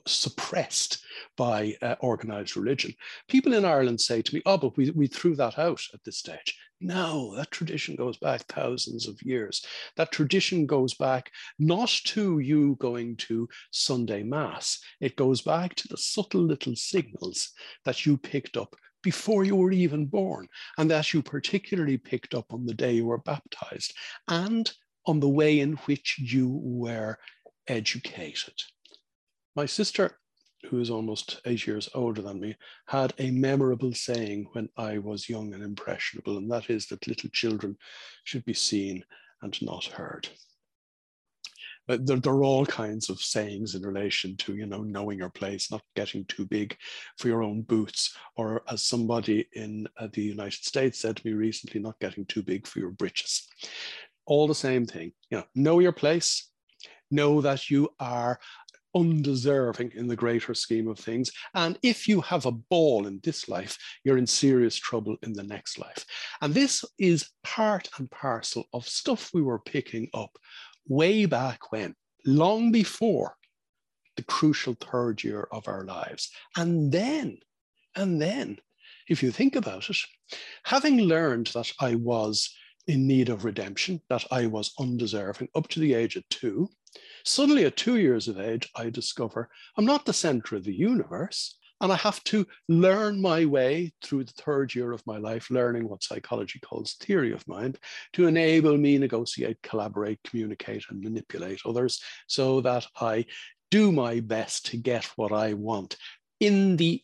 suppressed 0.05 1.03
by 1.38 1.75
uh, 1.81 1.95
organized 2.00 2.55
religion. 2.55 2.93
People 3.27 3.53
in 3.53 3.65
Ireland 3.65 4.00
say 4.01 4.22
to 4.22 4.36
me, 4.36 4.41
oh, 4.45 4.57
but 4.57 4.77
we, 4.77 4.91
we 4.91 5.07
threw 5.07 5.36
that 5.38 5.57
out 5.57 5.81
at 5.93 6.03
this 6.03 6.19
stage. 6.19 6.55
No, 6.84 7.34
that 7.38 7.50
tradition 7.50 7.96
goes 7.96 8.18
back 8.18 8.42
thousands 8.42 9.08
of 9.08 9.22
years. 9.22 9.66
That 9.96 10.12
tradition 10.12 10.66
goes 10.66 10.94
back 10.94 11.32
not 11.58 11.88
to 12.08 12.40
you 12.40 12.75
going 12.78 13.16
to 13.18 13.48
Sunday 13.72 14.22
Mass, 14.22 14.80
it 15.00 15.16
goes 15.16 15.42
back 15.42 15.75
to 15.75 15.88
the 15.88 15.98
subtle 15.98 16.42
little 16.42 16.75
signals 16.75 17.52
that 17.86 18.06
you 18.06 18.18
picked 18.18 18.58
up 18.58 18.75
before 19.02 19.46
you 19.46 19.56
were 19.56 19.72
even 19.72 20.08
born, 20.08 20.50
and 20.78 20.92
that 20.92 21.13
you 21.13 21.22
particularly 21.22 21.98
picked 21.98 22.34
up 22.34 22.52
on 22.54 22.66
the 22.66 22.74
day 22.74 22.92
you 22.92 23.06
were 23.06 23.18
baptized, 23.20 23.94
and 24.28 24.70
on 25.06 25.22
the 25.22 25.30
way 25.30 25.62
in 25.62 25.74
which 25.86 26.20
you 26.20 26.60
were 26.62 27.18
educated. 27.68 28.62
My 29.56 29.68
sister, 29.68 30.20
who 30.70 30.79
is 30.79 30.89
almost 30.89 31.41
eight 31.46 31.67
years 31.67 31.89
older 31.93 32.22
than 32.22 32.39
me, 32.39 32.55
had 32.88 33.13
a 33.20 33.32
memorable 33.32 33.93
saying 33.93 34.48
when 34.53 34.70
I 34.77 34.98
was 34.98 35.29
young 35.29 35.53
and 35.53 35.63
impressionable, 35.63 36.38
and 36.38 36.50
that 36.51 36.70
is 36.70 36.88
that 36.88 37.08
little 37.08 37.29
children 37.29 37.77
should 38.24 38.46
be 38.46 38.53
seen 38.53 39.03
and 39.41 39.62
not 39.62 39.86
heard. 39.86 40.27
But 41.86 42.05
there, 42.05 42.17
there, 42.17 42.34
are 42.34 42.43
all 42.43 42.65
kinds 42.65 43.10
of 43.10 43.20
sayings 43.20 43.75
in 43.75 43.82
relation 43.82 44.38
to, 44.38 44.55
you 44.55 44.65
know, 44.65 44.84
knowing 44.84 45.17
your 45.17 45.29
place, 45.29 45.70
not 45.70 45.82
getting 45.96 46.24
too 46.25 46.46
big 46.46 46.77
for 47.17 47.27
your 47.27 47.43
own 47.43 47.63
boots, 47.63 48.15
or 48.38 48.63
as 48.70 48.86
somebody 48.86 49.48
in 49.53 49.88
uh, 49.98 50.08
the 50.13 50.22
United 50.22 50.63
States 50.63 51.00
said 51.00 51.17
to 51.17 51.27
me 51.27 51.34
recently, 51.34 51.82
not 51.82 52.00
getting 52.00 52.25
too 52.25 52.41
big 52.41 52.65
for 52.67 52.79
your 52.79 52.91
britches. 52.91 53.48
All 54.25 54.48
the 54.48 54.55
same 54.55 54.86
thing, 54.86 55.12
you 55.29 55.38
know, 55.38 55.43
know 55.55 55.79
your 55.79 55.91
place, 55.91 56.50
know 57.12 57.41
that 57.41 57.70
you 57.70 57.89
are 58.00 58.39
undeserving 58.95 59.91
in 59.95 60.07
the 60.07 60.15
greater 60.15 60.53
scheme 60.53 60.88
of 60.88 61.00
things. 61.00 61.31
And 61.53 61.77
if 61.83 62.07
you 62.07 62.21
have 62.21 62.45
a 62.45 62.51
ball 62.51 63.07
in 63.07 63.19
this 63.23 63.50
life, 63.50 63.77
you're 64.03 64.17
in 64.17 64.27
serious 64.27 64.75
trouble 64.75 65.17
in 65.23 65.33
the 65.33 65.43
next 65.43 65.79
life. 65.79 66.05
And 66.41 66.53
this 66.53 66.85
is 66.97 67.29
part 67.43 67.89
and 67.97 68.09
parcel 68.12 68.65
of 68.73 68.88
stuff 68.88 69.31
we 69.33 69.41
were 69.41 69.59
picking 69.59 70.09
up 70.13 70.38
way 70.88 71.25
back 71.25 71.71
when, 71.71 71.95
long 72.25 72.71
before 72.71 73.35
the 74.15 74.23
crucial 74.23 74.75
third 74.75 75.23
year 75.23 75.47
of 75.51 75.67
our 75.67 75.83
lives. 75.83 76.31
And 76.55 76.91
then, 76.91 77.38
and 77.95 78.21
then, 78.21 78.57
if 79.09 79.23
you 79.23 79.31
think 79.31 79.55
about 79.55 79.89
it, 79.89 79.97
having 80.63 81.00
learned 81.01 81.47
that 81.47 81.71
I 81.79 81.95
was 81.95 82.53
in 82.88 83.07
need 83.07 83.29
of 83.29 83.45
redemption, 83.45 84.01
that 84.09 84.25
I 84.31 84.47
was 84.47 84.73
undeserving 84.79 85.50
up 85.55 85.67
to 85.69 85.79
the 85.79 85.93
age 85.93 86.15
of 86.15 86.27
two, 86.29 86.69
Suddenly, 87.25 87.65
at 87.65 87.77
two 87.77 87.97
years 87.97 88.27
of 88.27 88.39
age, 88.39 88.69
I 88.75 88.89
discover 88.89 89.50
I'm 89.77 89.85
not 89.85 90.05
the 90.05 90.13
center 90.13 90.55
of 90.55 90.63
the 90.63 90.73
universe. 90.75 91.57
And 91.81 91.91
I 91.91 91.97
have 91.97 92.23
to 92.25 92.47
learn 92.69 93.19
my 93.19 93.43
way 93.43 93.91
through 94.01 94.23
the 94.23 94.33
third 94.33 94.73
year 94.73 94.93
of 94.93 95.05
my 95.05 95.17
life, 95.17 95.50
learning 95.50 95.89
what 95.89 96.03
psychology 96.03 96.59
calls 96.59 96.93
theory 96.93 97.33
of 97.33 97.45
mind, 97.45 97.77
to 98.13 98.25
enable 98.25 98.77
me 98.77 98.97
negotiate, 98.97 99.62
collaborate, 99.63 100.19
communicate, 100.23 100.85
and 100.89 101.01
manipulate 101.01 101.59
others 101.65 102.01
so 102.27 102.62
that 102.62 102.88
I 103.01 103.25
do 103.69 103.91
my 103.91 104.21
best 104.21 104.67
to 104.67 104.77
get 104.77 105.03
what 105.17 105.33
I 105.33 105.55
want 105.55 105.97
in 106.39 106.77
the 106.77 107.01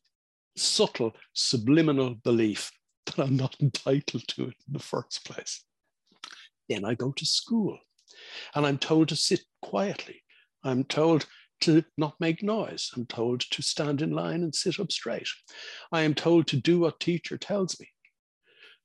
subtle 0.55 1.13
subliminal 1.34 2.15
belief 2.15 2.72
that 3.05 3.19
I'm 3.19 3.36
not 3.36 3.55
entitled 3.62 4.27
to 4.29 4.43
it 4.43 4.55
in 4.67 4.74
the 4.74 4.79
first 4.79 5.25
place. 5.25 5.63
Then 6.69 6.86
I 6.86 6.93
go 6.93 7.12
to 7.12 7.25
school 7.25 7.79
and 8.56 8.66
I'm 8.66 8.78
told 8.78 9.10
to 9.10 9.16
sit 9.16 9.42
quietly. 9.62 10.24
I'm 10.63 10.84
told 10.84 11.25
to 11.62 11.84
not 11.98 12.16
make 12.20 12.42
noise. 12.42 12.92
I'm 12.96 13.06
told 13.06 13.42
to 13.42 13.62
stand 13.62 14.01
in 14.01 14.12
line 14.12 14.44
and 14.44 14.56
sit 14.56 14.80
up 14.80 14.92
straight. 14.92 15.28
I 15.92 16.01
am 16.01 16.13
told 16.13 16.48
to 16.48 16.58
do 16.58 16.80
what 16.80 17.00
teacher 17.00 17.38
tells 17.38 17.80
me. 17.80 17.88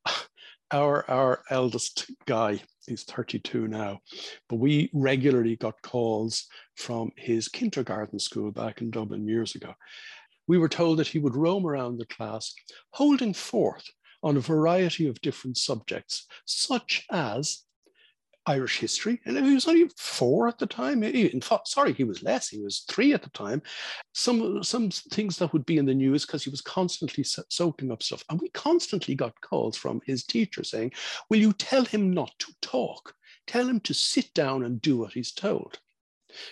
Our, 0.70 1.08
our 1.08 1.44
eldest 1.50 2.10
guy, 2.26 2.60
he's 2.88 3.04
32 3.04 3.68
now, 3.68 4.00
but 4.48 4.56
we 4.56 4.90
regularly 4.92 5.54
got 5.54 5.80
calls 5.82 6.46
from 6.74 7.12
his 7.16 7.46
kindergarten 7.46 8.18
school 8.18 8.50
back 8.50 8.80
in 8.80 8.90
Dublin 8.90 9.28
years 9.28 9.54
ago. 9.54 9.74
We 10.48 10.58
were 10.58 10.70
told 10.70 10.98
that 10.98 11.06
he 11.06 11.20
would 11.20 11.36
roam 11.36 11.64
around 11.64 11.98
the 11.98 12.06
class 12.06 12.52
holding 12.90 13.34
forth 13.34 13.84
on 14.24 14.36
a 14.36 14.40
variety 14.40 15.06
of 15.06 15.20
different 15.20 15.58
subjects, 15.58 16.26
such 16.46 17.04
as 17.12 17.63
Irish 18.46 18.78
history. 18.78 19.20
And 19.24 19.36
he 19.36 19.54
was 19.54 19.66
only 19.66 19.88
four 19.96 20.48
at 20.48 20.58
the 20.58 20.66
time. 20.66 21.02
Fact, 21.40 21.68
sorry, 21.68 21.92
he 21.92 22.04
was 22.04 22.22
less. 22.22 22.48
He 22.48 22.60
was 22.60 22.84
three 22.88 23.12
at 23.12 23.22
the 23.22 23.30
time. 23.30 23.62
Some 24.12 24.62
some 24.62 24.90
things 24.90 25.36
that 25.38 25.52
would 25.52 25.66
be 25.66 25.78
in 25.78 25.86
the 25.86 25.94
news 25.94 26.26
because 26.26 26.44
he 26.44 26.50
was 26.50 26.60
constantly 26.60 27.24
soaking 27.24 27.90
up 27.90 28.02
stuff. 28.02 28.24
And 28.28 28.40
we 28.40 28.50
constantly 28.50 29.14
got 29.14 29.40
calls 29.40 29.76
from 29.76 30.00
his 30.04 30.24
teacher 30.24 30.64
saying, 30.64 30.92
"Will 31.30 31.38
you 31.40 31.52
tell 31.52 31.84
him 31.84 32.12
not 32.12 32.32
to 32.40 32.52
talk? 32.60 33.14
Tell 33.46 33.68
him 33.68 33.80
to 33.80 33.94
sit 33.94 34.32
down 34.34 34.64
and 34.64 34.80
do 34.80 34.98
what 34.98 35.12
he's 35.12 35.32
told." 35.32 35.80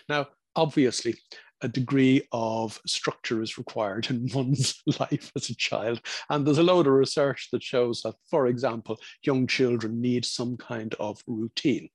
Now, 0.09 0.29
obviously, 0.57 1.17
a 1.63 1.69
degree 1.69 2.27
of 2.33 2.81
structure 2.87 3.43
is 3.43 3.59
required 3.59 4.07
in 4.11 4.29
one's 4.35 4.83
life 4.99 5.33
as 5.37 5.49
a 5.51 5.57
child. 5.57 6.01
And 6.29 6.47
there's 6.47 6.59
a 6.59 6.63
load 6.63 6.87
of 6.87 6.93
research 6.93 7.49
that 7.53 7.63
shows 7.63 8.03
that, 8.03 8.15
for 8.29 8.47
example, 8.47 8.99
young 9.23 9.47
children 9.47 10.01
need 10.01 10.25
some 10.25 10.57
kind 10.57 10.95
of 11.01 11.23
routine. 11.27 11.89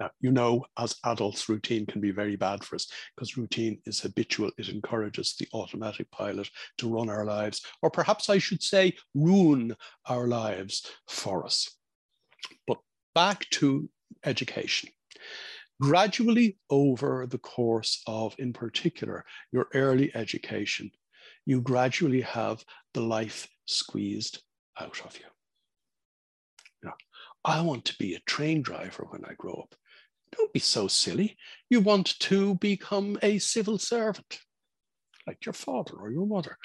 Now, 0.00 0.10
you 0.20 0.30
know, 0.30 0.64
as 0.78 0.96
adults, 1.04 1.48
routine 1.48 1.84
can 1.84 2.00
be 2.00 2.10
very 2.10 2.36
bad 2.36 2.64
for 2.64 2.76
us 2.76 2.90
because 3.14 3.36
routine 3.36 3.80
is 3.84 4.00
habitual. 4.00 4.50
It 4.56 4.70
encourages 4.70 5.34
the 5.34 5.46
automatic 5.52 6.10
pilot 6.10 6.48
to 6.78 6.88
run 6.88 7.10
our 7.10 7.26
lives, 7.26 7.60
or 7.82 7.90
perhaps 7.90 8.30
I 8.30 8.38
should 8.38 8.62
say, 8.62 8.94
ruin 9.14 9.76
our 10.06 10.26
lives 10.26 10.90
for 11.06 11.44
us. 11.44 11.68
But 12.66 12.78
back 13.14 13.48
to 13.50 13.90
education 14.24 14.90
gradually 15.80 16.58
over 16.70 17.26
the 17.28 17.38
course 17.38 18.02
of, 18.06 18.34
in 18.38 18.52
particular, 18.52 19.24
your 19.52 19.68
early 19.74 20.14
education, 20.14 20.90
you 21.46 21.60
gradually 21.60 22.20
have 22.22 22.64
the 22.94 23.00
life 23.00 23.48
squeezed 23.66 24.42
out 24.80 25.00
of 25.04 25.16
you. 25.18 25.26
Now, 26.82 26.94
I 27.44 27.60
want 27.60 27.84
to 27.86 27.98
be 27.98 28.14
a 28.14 28.20
train 28.20 28.62
driver 28.62 29.06
when 29.08 29.24
I 29.24 29.34
grow 29.34 29.54
up. 29.54 29.74
Don't 30.36 30.52
be 30.52 30.60
so 30.60 30.88
silly. 30.88 31.36
You 31.70 31.80
want 31.80 32.18
to 32.20 32.54
become 32.56 33.18
a 33.22 33.38
civil 33.38 33.78
servant. 33.78 34.40
Like 35.28 35.44
your 35.44 35.52
father 35.52 35.94
or 36.00 36.10
your 36.10 36.26
mother. 36.26 36.56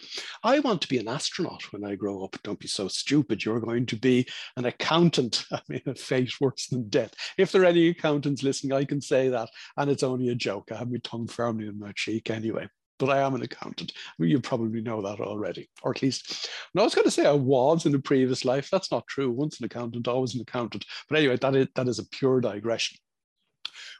I 0.43 0.59
want 0.59 0.81
to 0.81 0.87
be 0.87 0.97
an 0.97 1.09
astronaut 1.09 1.63
when 1.73 1.83
I 1.83 1.95
grow 1.95 2.23
up. 2.23 2.37
Don't 2.43 2.59
be 2.59 2.67
so 2.67 2.87
stupid. 2.87 3.43
You're 3.43 3.59
going 3.59 3.85
to 3.87 3.97
be 3.97 4.25
an 4.55 4.65
accountant. 4.65 5.45
I 5.51 5.59
mean, 5.67 5.81
a 5.85 5.95
fate 5.95 6.31
worse 6.39 6.67
than 6.67 6.87
death. 6.87 7.13
If 7.37 7.51
there 7.51 7.63
are 7.63 7.65
any 7.65 7.89
accountants 7.89 8.41
listening, 8.41 8.71
I 8.71 8.85
can 8.85 9.01
say 9.01 9.27
that. 9.29 9.49
And 9.75 9.91
it's 9.91 10.03
only 10.03 10.29
a 10.29 10.35
joke. 10.35 10.71
I 10.71 10.77
have 10.77 10.89
my 10.89 10.99
tongue 11.03 11.27
firmly 11.27 11.67
in 11.67 11.77
my 11.77 11.91
cheek 11.91 12.29
anyway 12.29 12.67
but 12.99 13.09
I 13.09 13.21
am 13.21 13.35
an 13.35 13.41
accountant. 13.41 13.91
I 13.95 14.21
mean, 14.21 14.31
you 14.31 14.39
probably 14.39 14.79
know 14.79 15.01
that 15.01 15.19
already, 15.19 15.67
or 15.81 15.91
at 15.91 16.01
least, 16.01 16.47
no, 16.73 16.83
I 16.83 16.85
was 16.85 16.95
going 16.95 17.03
to 17.03 17.11
say 17.11 17.25
I 17.25 17.33
was 17.33 17.85
in 17.85 17.95
a 17.95 17.99
previous 17.99 18.45
life. 18.45 18.69
That's 18.71 18.91
not 18.91 19.07
true. 19.07 19.29
Once 19.29 19.59
an 19.59 19.65
accountant, 19.65 20.07
always 20.07 20.35
an 20.35 20.41
accountant. 20.41 20.85
But 21.09 21.17
anyway, 21.17 21.35
that 21.37 21.55
is, 21.55 21.67
that 21.75 21.87
is 21.89 21.99
a 21.99 22.07
pure 22.07 22.39
digression. 22.39 22.97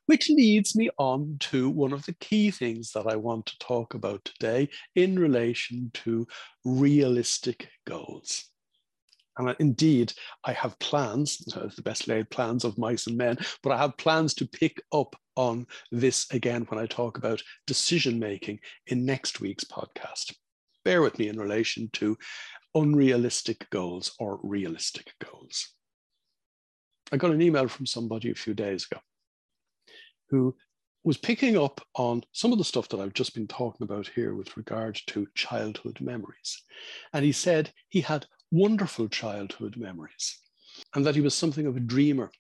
Which 0.06 0.30
leads 0.30 0.76
me 0.76 0.90
on 0.98 1.38
to 1.42 1.70
one 1.70 1.94
of 1.94 2.06
the 2.06 2.14
key 2.14 2.52
things 2.52 2.92
that 2.92 3.08
I 3.08 3.16
want 3.16 3.46
to 3.48 3.58
talk 3.60 3.94
about 3.94 4.26
today 4.26 4.70
in 4.96 5.18
relation 5.18 5.92
to 5.94 6.28
realistic 6.66 7.70
goals. 7.86 8.50
And 9.38 9.50
uh, 9.50 9.56
indeed, 9.60 10.14
I 10.44 10.54
have 10.54 10.78
plans, 10.80 11.38
the 11.48 11.82
best 11.82 12.08
laid 12.08 12.30
plans 12.30 12.66
of 12.66 12.78
mice 12.78 13.08
and 13.08 13.18
men, 13.18 13.38
but 13.64 13.72
I 13.72 13.78
have 13.78 13.98
plans 13.98 14.34
to 14.36 14.48
pick 14.48 14.82
up 14.92 15.16
on 15.36 15.66
this 15.92 16.30
again 16.32 16.66
when 16.68 16.80
I 16.80 16.86
talk 16.86 17.18
about 17.18 17.42
decision 17.66 18.20
making 18.20 18.60
in 18.88 19.06
next 19.06 19.40
week's 19.40 19.64
podcast. 19.64 20.36
Bear 20.86 21.02
with 21.02 21.18
me 21.18 21.30
in 21.30 21.40
relation 21.40 21.90
to 21.94 22.18
unrealistic 22.76 23.70
goals 23.70 24.14
or 24.20 24.40
realistic 24.44 25.14
goals. 25.24 25.70
I 27.12 27.18
got 27.18 27.32
an 27.32 27.42
email 27.42 27.68
from 27.68 27.86
somebody 27.86 28.32
a 28.32 28.36
few 28.36 28.54
days 28.54 28.86
ago 28.90 29.00
who 30.34 30.56
was 31.04 31.18
picking 31.18 31.56
up 31.56 31.80
on 31.94 32.24
some 32.32 32.52
of 32.52 32.58
the 32.58 32.64
stuff 32.64 32.90
that 32.90 33.00
I've 33.00 33.14
just 33.14 33.36
been 33.36 33.46
talking 33.46 33.84
about 33.84 34.08
here 34.08 34.34
with 34.34 34.58
regard 34.58 35.00
to 35.08 35.28
childhood 35.36 36.00
memories. 36.02 36.64
And 37.14 37.24
he 37.24 37.32
said 37.32 37.72
he 37.90 38.02
had 38.02 38.26
wonderful 38.52 39.08
childhood 39.10 39.78
memories 39.78 40.40
and 40.96 41.06
that 41.06 41.14
he 41.14 41.22
was 41.22 41.36
something 41.36 41.68
of 41.68 41.78
a 41.78 41.82
dreamer 41.82 42.32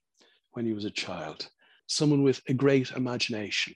when 0.53 0.65
he 0.65 0.73
was 0.73 0.85
a 0.85 0.89
child, 0.89 1.47
someone 1.85 2.23
with 2.23 2.41
a 2.47 2.53
great 2.53 2.89
imagination, 2.93 3.75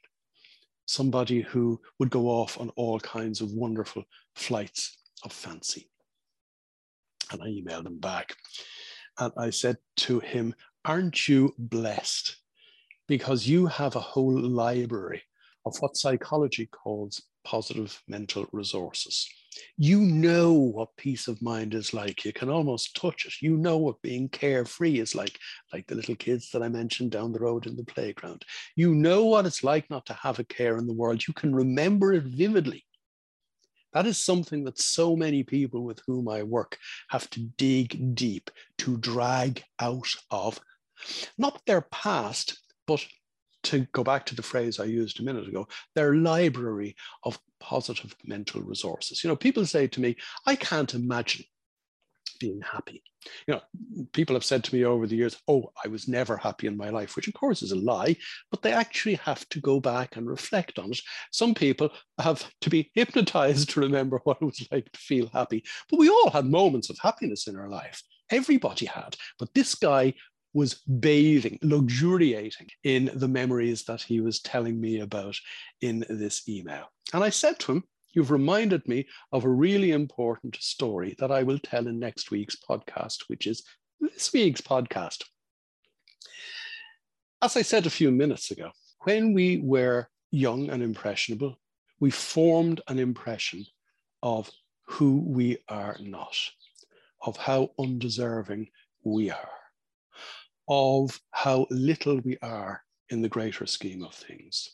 somebody 0.88 1.42
who 1.42 1.80
would 2.00 2.10
go 2.10 2.26
off 2.28 2.60
on 2.60 2.70
all 2.72 3.00
kinds 3.00 3.40
of 3.40 3.52
wonderful 3.52 4.04
flights 4.36 4.98
of 5.24 5.32
fancy. 5.32 5.92
And 7.32 7.44
I 7.44 7.46
emailed 7.46 7.86
him 7.86 8.00
back 8.00 8.36
and 9.20 9.32
I 9.38 9.52
said 9.52 9.78
to 9.98 10.20
him, 10.22 10.56
Aren't 10.86 11.28
you 11.28 11.54
blessed 11.60 12.38
because 13.08 13.48
you 13.48 13.66
have 13.68 13.96
a 13.96 14.02
whole 14.02 14.40
library 14.40 15.24
of 15.66 15.76
what 15.80 15.98
psychology 15.98 16.68
calls 16.68 17.22
positive 17.44 18.02
mental 18.08 18.46
resources. 18.52 19.28
You 19.78 20.02
know 20.02 20.54
what 20.54 20.96
peace 20.98 21.28
of 21.28 21.42
mind 21.42 21.74
is 21.74 21.94
like. 21.94 22.24
You 22.26 22.34
can 22.34 22.50
almost 22.50 22.96
touch 22.96 23.26
it. 23.26 23.34
You 23.42 23.58
know 23.58 23.78
what 23.78 24.02
being 24.02 24.30
carefree 24.30 25.00
is 25.00 25.16
like, 25.16 25.38
like 25.74 25.88
the 25.88 25.96
little 25.96 26.16
kids 26.16 26.52
that 26.52 26.62
I 26.62 26.70
mentioned 26.70 27.12
down 27.12 27.32
the 27.32 27.40
road 27.40 27.66
in 27.66 27.76
the 27.76 27.86
playground. 27.86 28.44
You 28.76 28.94
know 28.94 29.26
what 29.26 29.46
it's 29.46 29.64
like 29.64 29.90
not 29.90 30.06
to 30.08 30.14
have 30.14 30.40
a 30.40 30.44
care 30.44 30.78
in 30.78 30.88
the 30.88 30.94
world. 30.94 31.28
You 31.28 31.34
can 31.34 31.56
remember 31.56 32.14
it 32.14 32.24
vividly. 32.24 32.86
That 33.94 34.06
is 34.06 34.24
something 34.24 34.64
that 34.66 34.80
so 34.80 35.16
many 35.16 35.44
people 35.44 35.84
with 35.84 36.02
whom 36.06 36.28
I 36.28 36.44
work 36.44 36.78
have 37.10 37.30
to 37.32 37.40
dig 37.58 38.14
deep 38.14 38.52
to 38.80 38.98
drag 38.98 39.64
out 39.80 40.10
of 40.30 40.60
not 41.38 41.62
their 41.66 41.82
past, 41.82 42.60
but 42.88 43.06
to 43.64 43.86
go 43.92 44.04
back 44.04 44.26
to 44.26 44.36
the 44.36 44.42
phrase 44.42 44.80
I 44.80 44.86
used 44.86 45.20
a 45.20 45.24
minute 45.24 45.48
ago, 45.48 45.68
their 45.96 46.16
library 46.16 46.96
of 47.24 47.40
positive 47.60 48.16
mental 48.24 48.62
resources. 48.62 49.24
You 49.24 49.30
know, 49.30 49.36
people 49.36 49.66
say 49.66 49.88
to 49.88 50.02
me, 50.02 50.16
I 50.46 50.56
can't 50.56 50.94
imagine 50.94 51.46
being 52.40 52.62
happy. 52.62 53.04
You 53.48 53.56
know, 53.56 54.06
people 54.14 54.36
have 54.36 54.46
said 54.46 54.64
to 54.64 54.76
me 54.76 54.86
over 54.86 55.08
the 55.08 55.16
years, 55.16 55.38
oh, 55.48 55.72
I 55.84 55.88
was 55.88 56.08
never 56.08 56.38
happy 56.38 56.68
in 56.68 56.78
my 56.78 56.90
life, 56.90 57.16
which 57.16 57.28
of 57.28 57.34
course 57.34 57.62
is 57.62 57.72
a 57.72 57.76
lie, 57.76 58.16
but 58.52 58.62
they 58.62 58.72
actually 58.72 59.16
have 59.16 59.48
to 59.50 59.60
go 59.60 59.80
back 59.80 60.16
and 60.16 60.28
reflect 60.28 60.80
on 60.80 60.92
it. 60.92 61.02
Some 61.32 61.54
people 61.54 61.90
have 62.20 62.50
to 62.62 62.70
be 62.70 62.92
hypnotized 62.96 63.72
to 63.72 63.82
remember 63.82 64.22
what 64.24 64.38
it 64.42 64.46
was 64.46 64.66
like 64.72 64.92
to 64.92 65.00
feel 65.00 65.30
happy. 65.34 65.64
But 65.90 66.00
we 66.00 66.10
all 66.10 66.30
had 66.30 66.46
moments 66.46 66.90
of 66.90 67.00
happiness 67.02 67.48
in 67.48 67.58
our 67.58 67.70
life. 67.70 68.02
Everybody 68.30 68.86
had. 68.86 69.16
But 69.40 69.54
this 69.54 69.76
guy 69.76 70.14
was 70.58 70.74
bathing, 70.74 71.60
luxuriating 71.62 72.68
in 72.84 73.12
the 73.14 73.28
memories 73.28 73.84
that 73.84 74.02
he 74.02 74.22
was 74.22 74.40
telling 74.40 74.82
me 74.82 75.02
about 75.02 75.36
in 75.82 76.04
this 76.10 76.50
email. 76.50 76.86
And 77.14 77.24
I 77.24 77.30
said 77.30 77.60
to 77.60 77.74
him, 77.74 77.84
You've 78.14 78.32
reminded 78.32 78.88
me 78.88 79.06
of 79.32 79.44
a 79.44 79.50
really 79.50 79.92
important 79.92 80.58
story 80.60 81.16
that 81.20 81.32
I 81.32 81.44
will 81.44 81.60
tell 81.60 81.86
in 81.86 82.00
next 82.00 82.32
week's 82.32 82.56
podcast, 82.56 83.26
which 83.28 83.46
is 83.46 83.62
this 84.02 84.34
week's 84.34 84.62
podcast. 84.62 85.26
As 87.44 87.56
I 87.56 87.62
said 87.62 87.86
a 87.86 87.92
few 87.92 88.10
minutes 88.10 88.50
ago, 88.50 88.72
when 89.02 89.36
we 89.36 89.60
were 89.60 90.10
young 90.32 90.72
and 90.72 90.82
impressionable, 90.82 91.60
we 92.00 92.10
formed 92.10 92.82
an 92.88 92.98
impression 92.98 93.64
of 94.24 94.50
who 94.88 95.22
we 95.24 95.60
are 95.70 95.98
not, 96.00 96.36
of 97.22 97.38
how 97.38 97.70
undeserving 97.78 98.70
we 99.04 99.30
are 99.30 99.57
of 100.68 101.20
how 101.32 101.66
little 101.70 102.20
we 102.20 102.38
are 102.42 102.82
in 103.10 103.22
the 103.22 103.30
greater 103.30 103.66
scheme 103.66 104.04
of 104.04 104.14
things, 104.14 104.70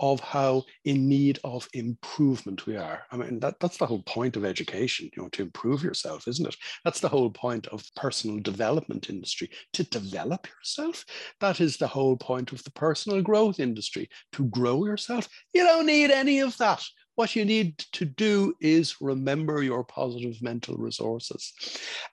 of 0.00 0.20
how 0.20 0.62
in 0.84 1.08
need 1.08 1.38
of 1.44 1.68
improvement 1.72 2.66
we 2.66 2.76
are. 2.76 3.02
I 3.10 3.16
mean, 3.16 3.40
that, 3.40 3.58
that's 3.60 3.76
the 3.76 3.86
whole 3.86 4.02
point 4.02 4.36
of 4.36 4.44
education, 4.44 5.10
you 5.16 5.22
know, 5.22 5.28
to 5.30 5.42
improve 5.42 5.82
yourself, 5.82 6.28
isn't 6.28 6.46
it? 6.46 6.56
That's 6.84 7.00
the 7.00 7.08
whole 7.08 7.30
point 7.30 7.66
of 7.68 7.84
personal 7.96 8.38
development 8.40 9.10
industry, 9.10 9.50
to 9.72 9.84
develop 9.84 10.46
yourself. 10.48 11.04
That 11.40 11.60
is 11.60 11.76
the 11.76 11.88
whole 11.88 12.16
point 12.16 12.52
of 12.52 12.62
the 12.64 12.72
personal 12.72 13.22
growth 13.22 13.60
industry, 13.60 14.08
to 14.32 14.44
grow 14.46 14.84
yourself. 14.84 15.28
You 15.52 15.64
don't 15.64 15.86
need 15.86 16.10
any 16.10 16.40
of 16.40 16.56
that. 16.58 16.84
What 17.16 17.36
you 17.36 17.44
need 17.44 17.78
to 17.92 18.04
do 18.04 18.54
is 18.60 19.00
remember 19.00 19.62
your 19.62 19.84
positive 19.84 20.42
mental 20.42 20.76
resources, 20.76 21.52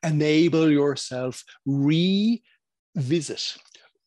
enable 0.04 0.70
yourself, 0.70 1.44
re 1.66 2.44
visit, 2.96 3.58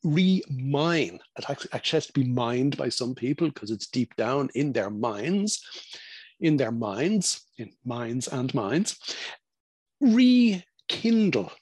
re-mine. 0.03 1.19
It 1.39 1.45
actually 1.49 1.71
has 1.91 2.07
to 2.07 2.13
be 2.13 2.25
mined 2.25 2.77
by 2.77 2.89
some 2.89 3.15
people 3.15 3.49
because 3.49 3.71
it's 3.71 3.87
deep 3.87 4.15
down 4.17 4.51
in 4.55 4.73
their 4.73 4.91
minds, 4.91 5.65
in 6.41 6.57
their 6.57 6.73
minds, 6.73 7.43
in 7.59 7.73
minds 7.85 8.29
and 8.29 8.53
minds, 8.55 8.99
rekindle 10.01 11.53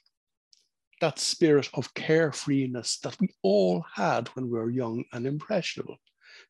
that 1.01 1.19
spirit 1.19 1.69
of 1.73 1.93
carefreeness 1.93 2.99
that 3.01 3.19
we 3.19 3.29
all 3.41 3.83
had 3.93 4.29
when 4.29 4.45
we 4.45 4.57
were 4.57 4.69
young 4.69 5.03
and 5.11 5.27
impressionable 5.27 5.97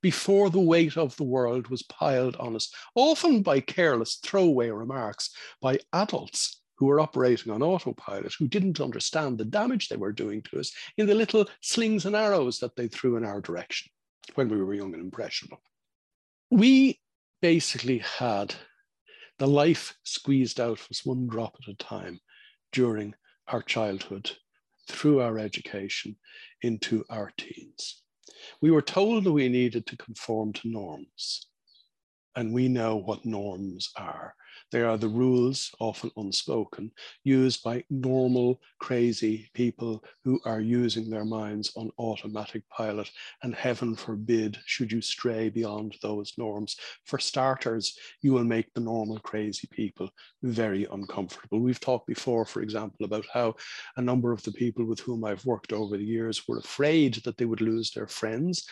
before 0.01 0.49
the 0.49 0.59
weight 0.59 0.97
of 0.97 1.15
the 1.17 1.23
world 1.23 1.67
was 1.67 1.83
piled 1.83 2.35
on 2.37 2.55
us, 2.55 2.71
often 2.95 3.41
by 3.41 3.59
careless 3.59 4.15
throwaway 4.23 4.69
remarks 4.69 5.31
by 5.61 5.79
adults 5.93 6.62
who 6.83 6.87
were 6.87 6.99
operating 6.99 7.49
on 7.49 7.63
autopilot, 7.63 8.33
who 8.37 8.45
didn't 8.45 8.81
understand 8.81 9.37
the 9.37 9.45
damage 9.45 9.87
they 9.87 9.95
were 9.95 10.11
doing 10.11 10.41
to 10.41 10.59
us 10.59 10.69
in 10.97 11.07
the 11.07 11.15
little 11.15 11.45
slings 11.61 12.05
and 12.05 12.13
arrows 12.13 12.59
that 12.59 12.75
they 12.75 12.89
threw 12.89 13.15
in 13.15 13.23
our 13.23 13.39
direction 13.39 13.89
when 14.35 14.49
we 14.49 14.61
were 14.61 14.73
young 14.73 14.93
and 14.93 15.01
impressionable. 15.01 15.61
We 16.51 16.99
basically 17.41 17.99
had 17.99 18.53
the 19.39 19.47
life 19.47 19.95
squeezed 20.03 20.59
out 20.59 20.81
of 20.81 20.87
us 20.91 21.05
one 21.05 21.25
drop 21.25 21.55
at 21.61 21.71
a 21.71 21.75
time 21.75 22.19
during 22.73 23.13
our 23.47 23.61
childhood, 23.61 24.31
through 24.89 25.21
our 25.21 25.39
education, 25.39 26.17
into 26.63 27.05
our 27.09 27.31
teens. 27.37 28.01
We 28.59 28.71
were 28.71 28.81
told 28.81 29.23
that 29.23 29.31
we 29.31 29.47
needed 29.47 29.87
to 29.87 29.95
conform 29.95 30.51
to 30.51 30.67
norms, 30.67 31.47
and 32.35 32.53
we 32.53 32.67
know 32.67 32.97
what 32.97 33.23
norms 33.23 33.89
are. 33.95 34.35
They 34.73 34.81
are 34.81 34.97
the 34.97 35.07
rules, 35.07 35.71
often 35.79 36.09
unspoken, 36.17 36.89
used 37.23 37.63
by 37.63 37.83
normal, 37.91 38.59
crazy 38.79 39.51
people 39.53 40.03
who 40.23 40.41
are 40.45 40.61
using 40.61 41.11
their 41.11 41.25
minds 41.25 41.71
on 41.75 41.91
automatic 41.99 42.67
pilot. 42.69 43.11
And 43.43 43.53
heaven 43.53 43.95
forbid, 43.95 44.57
should 44.65 44.91
you 44.91 44.99
stray 44.99 45.49
beyond 45.49 45.97
those 46.01 46.33
norms. 46.39 46.75
For 47.05 47.19
starters, 47.19 47.95
you 48.23 48.33
will 48.33 48.45
make 48.45 48.73
the 48.73 48.81
normal, 48.81 49.19
crazy 49.19 49.67
people 49.69 50.09
very 50.41 50.87
uncomfortable. 50.91 51.59
We've 51.59 51.79
talked 51.79 52.07
before, 52.07 52.43
for 52.43 52.63
example, 52.63 53.05
about 53.05 53.25
how 53.31 53.53
a 53.97 54.01
number 54.01 54.31
of 54.31 54.41
the 54.41 54.53
people 54.53 54.85
with 54.85 54.99
whom 55.01 55.23
I've 55.23 55.45
worked 55.45 55.71
over 55.71 55.97
the 55.97 56.03
years 56.03 56.47
were 56.47 56.57
afraid 56.57 57.13
that 57.25 57.37
they 57.37 57.45
would 57.45 57.61
lose 57.61 57.91
their 57.91 58.07
friends 58.07 58.65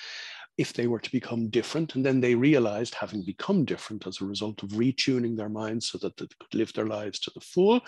if 0.61 0.73
they 0.73 0.85
were 0.85 0.99
to 0.99 1.11
become 1.11 1.49
different. 1.49 1.95
And 1.95 2.05
then 2.05 2.21
they 2.21 2.35
realized, 2.35 2.93
having 2.93 3.23
become 3.23 3.65
different 3.65 4.05
as 4.05 4.21
a 4.21 4.25
result 4.25 4.61
of 4.61 4.69
retuning 4.69 5.35
their 5.35 5.49
minds 5.49 5.89
so 5.89 5.97
that 5.97 6.15
they 6.17 6.27
could 6.39 6.53
live 6.53 6.71
their 6.73 6.85
lives 6.85 7.19
to 7.19 7.31
the 7.33 7.41
full, 7.41 7.81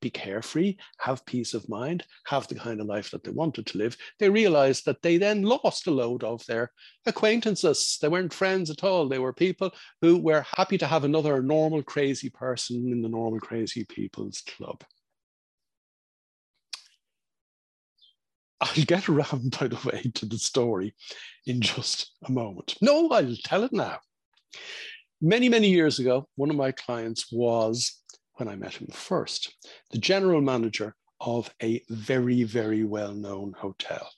be 0.00 0.10
carefree, 0.10 0.76
have 0.98 1.26
peace 1.26 1.54
of 1.54 1.68
mind, 1.68 2.04
have 2.26 2.46
the 2.46 2.54
kind 2.54 2.80
of 2.80 2.86
life 2.86 3.10
that 3.10 3.24
they 3.24 3.32
wanted 3.32 3.66
to 3.66 3.78
live, 3.78 3.96
they 4.20 4.30
realized 4.30 4.84
that 4.86 5.02
they 5.02 5.18
then 5.18 5.42
lost 5.42 5.88
a 5.88 5.90
load 5.90 6.22
of 6.22 6.46
their 6.46 6.70
acquaintances. 7.04 7.98
They 8.00 8.08
weren't 8.08 8.32
friends 8.32 8.70
at 8.70 8.84
all. 8.84 9.08
They 9.08 9.18
were 9.18 9.32
people 9.32 9.72
who 10.00 10.16
were 10.18 10.46
happy 10.56 10.78
to 10.78 10.86
have 10.86 11.04
another 11.04 11.42
normal, 11.42 11.82
crazy 11.82 12.30
person 12.30 12.92
in 12.92 13.02
the 13.02 13.08
normal, 13.08 13.40
crazy 13.40 13.84
people's 13.84 14.40
club. 14.42 14.84
I'll 18.60 18.84
get 18.84 19.08
around, 19.08 19.56
by 19.58 19.68
the 19.68 19.80
way, 19.84 20.02
to 20.14 20.26
the 20.26 20.38
story 20.38 20.94
in 21.46 21.60
just 21.60 22.12
a 22.24 22.32
moment. 22.32 22.76
No, 22.80 23.08
I'll 23.10 23.36
tell 23.44 23.64
it 23.64 23.72
now. 23.72 23.98
Many, 25.22 25.48
many 25.48 25.68
years 25.68 25.98
ago, 25.98 26.28
one 26.36 26.50
of 26.50 26.56
my 26.56 26.72
clients 26.72 27.30
was, 27.32 28.02
when 28.34 28.48
I 28.48 28.56
met 28.56 28.74
him 28.74 28.88
first, 28.92 29.54
the 29.90 29.98
general 29.98 30.40
manager 30.40 30.94
of 31.20 31.52
a 31.62 31.82
very, 31.88 32.42
very 32.44 32.84
well 32.84 33.14
known 33.14 33.54
hotel. 33.56 34.10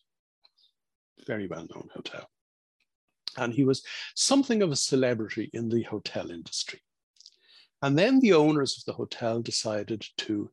Very 1.26 1.46
well 1.46 1.66
known 1.74 1.88
hotel. 1.94 2.28
And 3.36 3.52
he 3.52 3.64
was 3.64 3.82
something 4.14 4.62
of 4.62 4.70
a 4.70 4.76
celebrity 4.76 5.50
in 5.52 5.68
the 5.68 5.82
hotel 5.82 6.30
industry. 6.30 6.80
And 7.80 7.98
then 7.98 8.20
the 8.20 8.34
owners 8.34 8.78
of 8.78 8.84
the 8.84 8.92
hotel 8.92 9.40
decided 9.42 10.04
to 10.18 10.50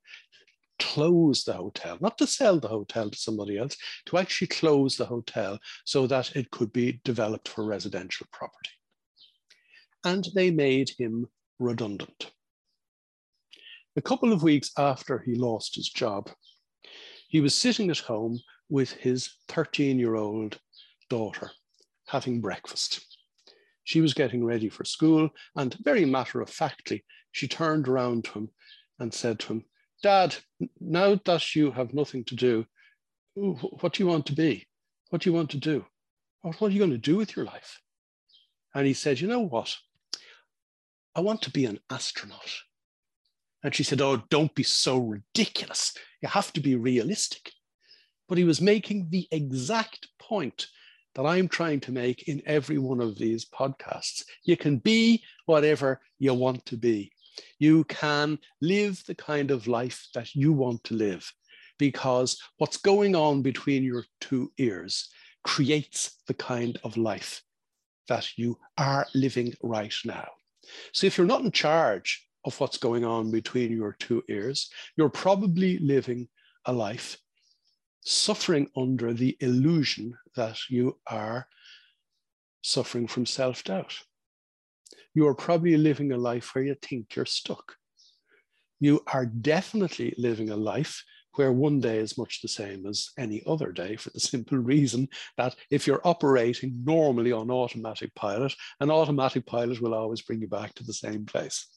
close 0.80 1.44
the 1.44 1.54
hotel, 1.54 1.98
not 2.02 2.18
to 2.18 2.28
sell 2.28 2.60
the 2.60 2.68
hotel 2.68 3.10
to 3.10 3.18
somebody 3.18 3.58
else, 3.58 3.76
to 4.06 4.18
actually 4.18 4.48
close 4.48 4.98
the 4.98 5.06
hotel 5.06 5.60
so 5.86 6.08
that 6.08 6.36
it 6.36 6.50
could 6.52 6.74
be 6.74 7.00
developed 7.04 7.48
for 7.48 7.66
residential 7.66 8.28
property. 8.32 8.72
And 10.04 10.28
they 10.34 10.50
made 10.50 10.92
him 10.98 11.28
redundant. 11.60 12.32
A 13.96 14.02
couple 14.02 14.32
of 14.32 14.44
weeks 14.44 14.72
after 14.78 15.20
he 15.20 15.36
lost 15.36 15.76
his 15.76 15.90
job, 15.90 16.30
he 17.28 17.42
was 17.42 17.54
sitting 17.54 17.90
at 17.90 18.00
home 18.00 18.40
with 18.70 18.92
his 18.94 19.30
13 19.50 20.00
year 20.00 20.16
old 20.16 20.60
daughter 21.10 21.52
having 22.08 22.42
breakfast. 22.42 23.06
She 23.84 24.02
was 24.02 24.14
getting 24.14 24.44
ready 24.44 24.70
for 24.70 24.86
school, 24.86 25.30
and 25.56 25.76
very 25.84 26.06
matter 26.06 26.42
of 26.42 26.50
factly, 26.50 27.04
she 27.32 27.48
turned 27.48 27.88
around 27.88 28.26
to 28.26 28.32
him 28.32 28.50
and 29.00 29.14
said 29.14 29.40
to 29.40 29.54
him, 29.54 29.66
Dad, 30.02 30.36
now 30.80 31.20
that 31.26 31.56
you 31.56 31.72
have 31.72 31.94
nothing 31.94 32.24
to 32.26 32.36
do, 32.36 32.66
what 33.36 33.94
do 33.94 34.04
you 34.04 34.08
want 34.08 34.26
to 34.28 34.34
be? 34.34 34.66
What 35.10 35.22
do 35.22 35.30
you 35.30 35.34
want 35.34 35.50
to 35.52 35.58
do? 35.58 35.86
What 36.42 36.62
are 36.62 36.70
you 36.70 36.80
going 36.80 36.92
to 36.92 36.98
do 36.98 37.18
with 37.18 37.36
your 37.36 37.46
life? 37.46 37.82
And 38.74 38.88
he 38.88 38.94
said, 38.94 39.20
You 39.20 39.28
know 39.28 39.42
what? 39.42 39.76
I 41.16 41.22
want 41.22 41.42
to 41.44 41.52
be 41.52 41.66
an 41.66 41.80
astronaut. 41.90 42.52
And 43.64 43.76
she 43.76 43.84
said, 43.84 44.02
Oh, 44.02 44.24
don't 44.30 44.54
be 44.56 44.64
so 44.64 45.00
ridiculous. 45.00 45.94
You 46.22 46.30
have 46.30 46.54
to 46.54 46.62
be 46.62 46.76
realistic. 46.76 47.52
But 48.28 48.38
he 48.38 48.44
was 48.44 48.62
making 48.62 49.08
the 49.10 49.28
exact 49.32 50.08
point 50.20 50.68
that 51.16 51.26
I'm 51.26 51.48
trying 51.48 51.80
to 51.82 51.92
make 51.92 52.28
in 52.28 52.42
every 52.46 52.78
one 52.78 53.02
of 53.02 53.18
these 53.18 53.46
podcasts. 53.46 54.24
You 54.44 54.56
can 54.56 54.78
be 54.78 55.24
whatever 55.46 56.00
you 56.20 56.34
want 56.34 56.66
to 56.68 56.78
be. 56.78 57.12
You 57.58 57.84
can 57.86 58.40
live 58.62 59.04
the 59.06 59.16
kind 59.16 59.52
of 59.52 59.68
life 59.68 60.08
that 60.14 60.36
you 60.36 60.54
want 60.54 60.84
to 60.86 60.96
live 60.96 61.32
because 61.78 62.40
what's 62.58 62.78
going 62.78 63.16
on 63.16 63.42
between 63.42 63.84
your 63.84 64.06
two 64.20 64.52
ears 64.58 65.10
creates 65.44 66.22
the 66.28 66.34
kind 66.34 66.78
of 66.84 66.98
life 66.98 67.42
that 68.08 68.38
you 68.38 68.58
are 68.78 69.08
living 69.16 69.54
right 69.64 69.96
now. 70.04 70.28
So 70.92 71.08
if 71.08 71.18
you're 71.18 71.28
not 71.28 71.42
in 71.42 71.52
charge 71.52 72.28
of 72.46 72.60
what's 72.60 72.78
going 72.78 73.06
on 73.06 73.32
between 73.32 73.72
your 73.72 73.96
two 74.00 74.24
ears, 74.30 74.70
you're 74.98 75.10
probably 75.10 75.78
living 75.80 76.28
a 76.66 76.74
life 76.74 77.18
suffering 78.02 78.70
under 78.76 79.14
the 79.14 79.38
illusion 79.40 80.18
that 80.36 80.58
you 80.70 80.98
are 81.08 81.48
suffering 82.62 83.08
from 83.08 83.26
self 83.26 83.64
doubt 83.64 83.94
you 85.14 85.28
are 85.28 85.36
probably 85.36 85.78
living 85.78 86.12
a 86.12 86.18
life 86.18 86.54
where 86.54 86.64
you 86.64 86.76
think 86.82 87.16
you're 87.16 87.26
stuck. 87.26 87.76
You 88.80 89.02
are 89.08 89.26
definitely 89.26 90.14
living 90.18 90.50
a 90.50 90.56
life 90.56 91.04
where 91.36 91.52
one 91.52 91.80
day 91.80 91.98
is 91.98 92.18
much 92.18 92.42
the 92.42 92.48
same 92.48 92.86
as 92.86 93.10
any 93.18 93.42
other 93.46 93.72
day 93.72 93.96
for 93.96 94.10
the 94.12 94.20
simple 94.34 94.58
reason 94.58 95.08
that 95.38 95.56
if 95.72 95.88
you're 95.88 96.06
operating 96.06 96.82
normally 96.84 97.32
on 97.32 97.52
automatic 97.52 98.14
pilot, 98.16 98.54
an 98.80 98.92
automatic 98.92 99.46
pilot 99.46 99.82
will 99.82 99.94
always 99.94 100.22
bring 100.22 100.42
you 100.42 100.48
back 100.48 100.74
to 100.76 100.84
the 100.84 100.94
same 100.94 101.26
place. 101.26 101.68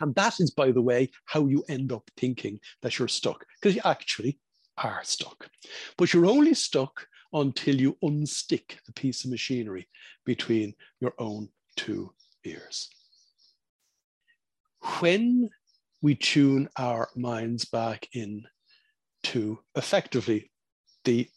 And 0.00 0.14
that 0.14 0.40
is, 0.40 0.50
by 0.50 0.72
the 0.72 0.82
way, 0.82 1.10
how 1.24 1.46
you 1.46 1.64
end 1.68 1.92
up 1.92 2.08
thinking 2.16 2.58
that 2.82 2.98
you're 2.98 3.08
stuck, 3.08 3.44
because 3.60 3.74
you 3.74 3.82
actually 3.84 4.38
are 4.76 5.00
stuck. 5.04 5.48
But 5.96 6.12
you're 6.12 6.26
only 6.26 6.54
stuck 6.54 7.06
until 7.32 7.74
you 7.74 7.96
unstick 8.02 8.78
the 8.86 8.92
piece 8.92 9.24
of 9.24 9.30
machinery 9.30 9.88
between 10.24 10.74
your 11.00 11.14
own 11.18 11.48
two 11.76 12.12
ears. 12.48 12.88
When 15.00 15.50
we 16.02 16.14
tune 16.14 16.68
our 16.76 17.08
minds 17.16 17.64
back 17.64 18.08
in 18.12 18.44
to 19.24 19.58
effectively 19.74 20.50
the 21.04 21.28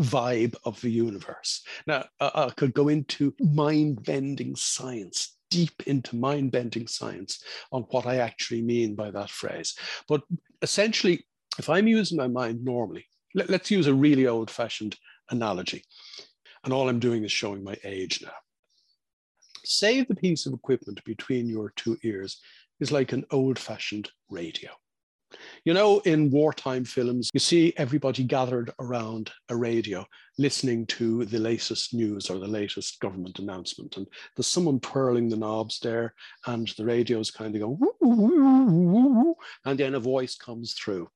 vibe 0.00 0.54
of 0.64 0.80
the 0.80 0.90
universe. 0.90 1.62
Now, 1.86 2.04
uh, 2.20 2.30
uh, 2.34 2.46
I 2.50 2.54
could 2.54 2.74
go 2.74 2.88
into 2.88 3.34
mind 3.40 4.04
bending 4.04 4.54
science, 4.54 5.36
deep 5.50 5.82
into 5.86 6.16
mind 6.16 6.52
bending 6.52 6.86
science 6.86 7.42
on 7.72 7.82
what 7.90 8.06
I 8.06 8.18
actually 8.18 8.62
mean 8.62 8.94
by 8.94 9.10
that 9.10 9.30
phrase. 9.30 9.74
But 10.08 10.22
essentially, 10.62 11.26
if 11.58 11.68
I'm 11.68 11.88
using 11.88 12.16
my 12.16 12.28
mind 12.28 12.64
normally, 12.64 13.06
let, 13.34 13.50
us 13.50 13.70
use 13.70 13.86
a 13.86 13.94
really 13.94 14.26
old 14.26 14.50
fashioned 14.50 14.96
analogy. 15.30 15.84
And 16.64 16.72
all 16.72 16.88
I'm 16.88 17.00
doing 17.00 17.24
is 17.24 17.32
showing 17.32 17.64
my 17.64 17.76
age 17.84 18.22
now. 18.22 18.32
Say 19.70 20.00
the 20.00 20.14
piece 20.14 20.46
of 20.46 20.54
equipment 20.54 21.04
between 21.04 21.46
your 21.46 21.74
two 21.76 21.98
ears 22.02 22.40
is 22.80 22.90
like 22.90 23.12
an 23.12 23.26
old 23.30 23.58
fashioned 23.58 24.10
radio. 24.30 24.70
You 25.66 25.74
know, 25.74 25.98
in 26.06 26.30
wartime 26.30 26.86
films, 26.86 27.28
you 27.34 27.40
see 27.40 27.74
everybody 27.76 28.24
gathered 28.24 28.70
around 28.80 29.30
a 29.50 29.56
radio 29.56 30.06
listening 30.38 30.86
to 30.86 31.26
the 31.26 31.38
latest 31.38 31.92
news 31.92 32.30
or 32.30 32.38
the 32.38 32.46
latest 32.46 32.98
government 33.00 33.40
announcement. 33.40 33.98
And 33.98 34.06
there's 34.34 34.46
someone 34.46 34.80
twirling 34.80 35.28
the 35.28 35.36
knobs 35.36 35.80
there, 35.80 36.14
and 36.46 36.66
the 36.78 36.86
radios 36.86 37.30
kind 37.30 37.54
of 37.54 37.60
go, 37.60 39.36
and 39.66 39.78
then 39.78 39.96
a 39.96 40.00
voice 40.00 40.34
comes 40.34 40.72
through. 40.72 41.10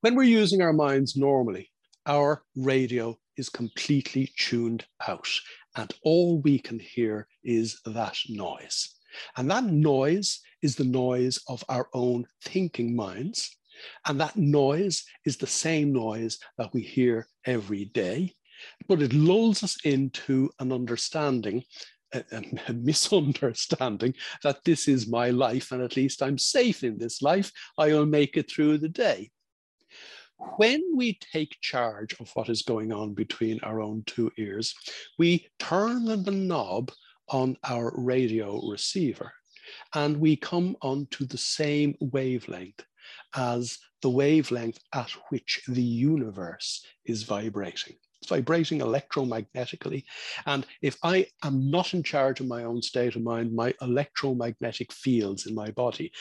When 0.00 0.16
we're 0.16 0.24
using 0.24 0.60
our 0.60 0.72
minds 0.72 1.16
normally, 1.16 1.70
our 2.04 2.42
radio 2.56 3.16
is 3.36 3.48
completely 3.48 4.32
tuned 4.36 4.84
out 5.06 5.28
and 5.76 5.92
all 6.02 6.40
we 6.40 6.58
can 6.58 6.78
hear 6.78 7.28
is 7.42 7.80
that 7.86 8.16
noise. 8.28 8.96
And 9.36 9.50
that 9.50 9.64
noise 9.64 10.40
is 10.62 10.76
the 10.76 10.84
noise 10.84 11.40
of 11.48 11.64
our 11.68 11.88
own 11.92 12.26
thinking 12.42 12.94
minds. 12.94 13.56
And 14.06 14.20
that 14.20 14.36
noise 14.36 15.04
is 15.24 15.36
the 15.36 15.46
same 15.46 15.92
noise 15.92 16.38
that 16.58 16.72
we 16.72 16.82
hear 16.82 17.26
every 17.46 17.86
day, 17.86 18.34
but 18.88 19.02
it 19.02 19.12
lulls 19.12 19.62
us 19.62 19.76
into 19.84 20.50
an 20.60 20.72
understanding, 20.72 21.64
a, 22.14 22.22
a, 22.68 22.72
misunderstanding 22.74 24.14
that 24.42 24.62
this 24.64 24.88
is 24.88 25.08
my 25.08 25.30
life 25.30 25.72
and 25.72 25.82
at 25.82 25.96
least 25.96 26.22
I'm 26.22 26.38
safe 26.38 26.84
in 26.84 26.98
this 26.98 27.22
life. 27.22 27.50
I'll 27.76 28.06
make 28.06 28.36
it 28.36 28.50
through 28.50 28.78
the 28.78 28.88
day 28.88 29.30
when 30.56 30.82
we 30.94 31.18
take 31.32 31.56
charge 31.60 32.14
of 32.20 32.30
what 32.34 32.48
is 32.48 32.62
going 32.62 32.92
on 32.92 33.14
between 33.14 33.60
our 33.62 33.80
own 33.80 34.02
two 34.06 34.30
ears, 34.38 34.74
we 35.18 35.48
turn 35.58 36.04
the 36.04 36.30
knob 36.30 36.90
on 37.28 37.56
our 37.64 37.92
radio 37.96 38.60
receiver 38.68 39.32
and 39.94 40.16
we 40.16 40.36
come 40.36 40.76
onto 40.82 41.24
the 41.24 41.38
same 41.38 41.94
wavelength 42.00 42.84
as 43.34 43.78
the 44.02 44.10
wavelength 44.10 44.78
at 44.94 45.10
which 45.30 45.62
the 45.68 45.82
universe 45.82 46.84
is 47.04 47.22
vibrating. 47.22 47.94
It's 48.20 48.28
vibrating 48.28 48.80
electromagnetically. 48.80 50.04
And 50.46 50.64
if 50.80 50.96
I 51.02 51.26
am 51.42 51.70
not 51.70 51.92
in 51.92 52.04
charge 52.04 52.38
of 52.38 52.46
my 52.46 52.62
own 52.62 52.80
state 52.80 53.16
of 53.16 53.22
mind, 53.22 53.52
my 53.52 53.74
electromagnetic 53.82 54.92
fields 54.92 55.46
in 55.46 55.54
my 55.56 55.72
body 55.72 56.12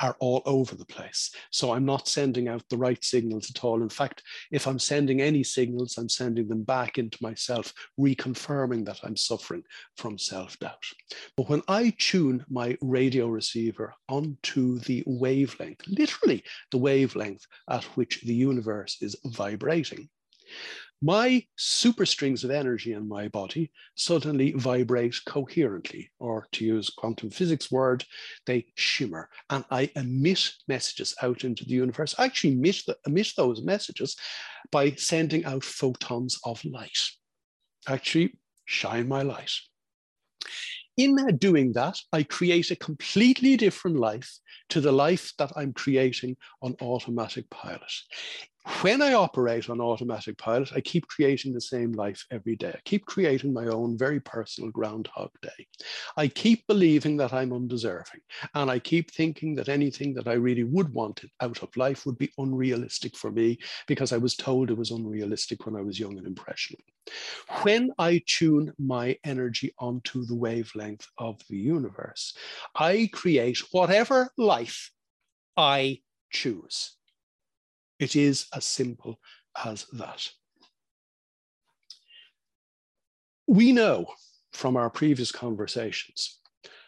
are 0.00 0.16
all 0.20 0.42
over 0.44 0.74
the 0.74 0.84
place. 0.84 1.30
So 1.50 1.72
I'm 1.72 1.84
not 1.84 2.08
sending 2.08 2.48
out 2.48 2.62
the 2.68 2.76
right 2.76 3.02
signals 3.02 3.50
at 3.50 3.64
all. 3.64 3.82
In 3.82 3.88
fact, 3.88 4.22
if 4.50 4.66
I'm 4.66 4.78
sending 4.78 5.20
any 5.20 5.42
signals, 5.42 5.96
I'm 5.96 6.08
sending 6.08 6.48
them 6.48 6.62
back 6.62 6.98
into 6.98 7.18
myself, 7.20 7.72
reconfirming 7.98 8.84
that 8.86 9.00
I'm 9.02 9.16
suffering 9.16 9.62
from 9.96 10.18
self 10.18 10.58
doubt. 10.58 10.84
But 11.36 11.48
when 11.48 11.62
I 11.68 11.94
tune 11.98 12.44
my 12.48 12.76
radio 12.80 13.28
receiver 13.28 13.94
onto 14.08 14.78
the 14.80 15.02
wavelength, 15.06 15.82
literally 15.86 16.44
the 16.70 16.78
wavelength 16.78 17.46
at 17.70 17.84
which 17.96 18.22
the 18.22 18.34
universe 18.34 18.98
is 19.00 19.16
vibrating, 19.24 20.08
my 21.02 21.44
superstrings 21.58 22.42
of 22.42 22.50
energy 22.50 22.92
in 22.92 23.06
my 23.08 23.28
body 23.28 23.70
suddenly 23.96 24.52
vibrate 24.52 25.16
coherently, 25.26 26.10
or 26.18 26.46
to 26.52 26.64
use 26.64 26.90
quantum 26.90 27.30
physics 27.30 27.70
word, 27.70 28.04
they 28.46 28.66
shimmer, 28.74 29.28
and 29.50 29.64
I 29.70 29.90
emit 29.94 30.52
messages 30.68 31.14
out 31.22 31.44
into 31.44 31.64
the 31.64 31.74
universe. 31.74 32.14
I 32.18 32.24
actually 32.24 32.54
emit, 32.54 32.82
the, 32.86 32.96
emit 33.06 33.32
those 33.36 33.62
messages 33.62 34.16
by 34.72 34.92
sending 34.92 35.44
out 35.44 35.64
photons 35.64 36.38
of 36.44 36.64
light. 36.64 36.98
Actually, 37.86 38.38
shine 38.64 39.06
my 39.06 39.22
light. 39.22 39.52
In 40.96 41.16
doing 41.36 41.74
that, 41.74 41.98
I 42.10 42.22
create 42.22 42.70
a 42.70 42.76
completely 42.76 43.56
different 43.58 43.98
life 43.98 44.38
to 44.70 44.80
the 44.80 44.92
life 44.92 45.32
that 45.38 45.52
I'm 45.54 45.74
creating 45.74 46.36
on 46.62 46.74
automatic 46.80 47.50
pilot. 47.50 47.92
When 48.82 49.00
I 49.00 49.12
operate 49.12 49.70
on 49.70 49.80
automatic 49.80 50.38
pilot, 50.38 50.72
I 50.74 50.80
keep 50.80 51.06
creating 51.06 51.54
the 51.54 51.60
same 51.60 51.92
life 51.92 52.26
every 52.32 52.56
day. 52.56 52.72
I 52.74 52.80
keep 52.84 53.06
creating 53.06 53.52
my 53.52 53.66
own 53.66 53.96
very 53.96 54.18
personal 54.18 54.72
Groundhog 54.72 55.30
Day. 55.40 55.68
I 56.16 56.26
keep 56.26 56.66
believing 56.66 57.16
that 57.18 57.32
I'm 57.32 57.52
undeserving. 57.52 58.20
And 58.54 58.68
I 58.68 58.80
keep 58.80 59.12
thinking 59.12 59.54
that 59.54 59.68
anything 59.68 60.14
that 60.14 60.26
I 60.26 60.32
really 60.32 60.64
would 60.64 60.92
want 60.92 61.24
out 61.40 61.62
of 61.62 61.76
life 61.76 62.06
would 62.06 62.18
be 62.18 62.32
unrealistic 62.38 63.16
for 63.16 63.30
me 63.30 63.56
because 63.86 64.12
I 64.12 64.18
was 64.18 64.34
told 64.34 64.70
it 64.70 64.76
was 64.76 64.90
unrealistic 64.90 65.64
when 65.64 65.76
I 65.76 65.82
was 65.82 66.00
young 66.00 66.18
and 66.18 66.26
impressionable. 66.26 66.84
When 67.62 67.92
I 68.00 68.20
tune 68.26 68.72
my 68.80 69.16
energy 69.22 69.72
onto 69.78 70.24
the 70.24 70.34
wavelength 70.34 71.06
of 71.18 71.40
the 71.48 71.56
universe, 71.56 72.36
I 72.74 73.10
create 73.12 73.58
whatever 73.70 74.32
life 74.36 74.90
I 75.56 76.00
choose. 76.32 76.96
It 77.98 78.16
is 78.16 78.46
as 78.54 78.64
simple 78.64 79.18
as 79.64 79.86
that. 79.92 80.28
We 83.46 83.72
know 83.72 84.06
from 84.52 84.76
our 84.76 84.90
previous 84.90 85.30
conversations 85.30 86.40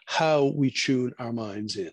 how 0.06 0.46
we 0.46 0.70
tune 0.70 1.12
our 1.18 1.32
minds 1.32 1.76
in. 1.76 1.92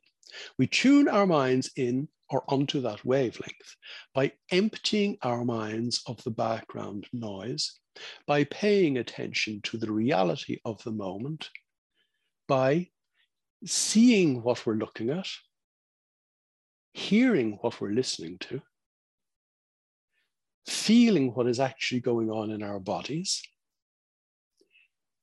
We 0.57 0.67
tune 0.67 1.07
our 1.07 1.27
minds 1.27 1.69
in 1.75 2.07
or 2.29 2.43
onto 2.47 2.81
that 2.81 3.05
wavelength 3.05 3.75
by 4.13 4.31
emptying 4.51 5.17
our 5.21 5.45
minds 5.45 6.01
of 6.07 6.23
the 6.23 6.31
background 6.31 7.07
noise, 7.13 7.79
by 8.25 8.43
paying 8.45 8.97
attention 8.97 9.61
to 9.61 9.77
the 9.77 9.91
reality 9.91 10.59
of 10.65 10.83
the 10.83 10.91
moment, 10.91 11.49
by 12.47 12.89
seeing 13.65 14.41
what 14.41 14.65
we're 14.65 14.73
looking 14.73 15.09
at, 15.09 15.27
hearing 16.93 17.57
what 17.61 17.79
we're 17.79 17.91
listening 17.91 18.37
to, 18.39 18.61
feeling 20.65 21.33
what 21.33 21.47
is 21.47 21.59
actually 21.59 22.01
going 22.01 22.29
on 22.29 22.51
in 22.51 22.63
our 22.63 22.79
bodies, 22.79 23.41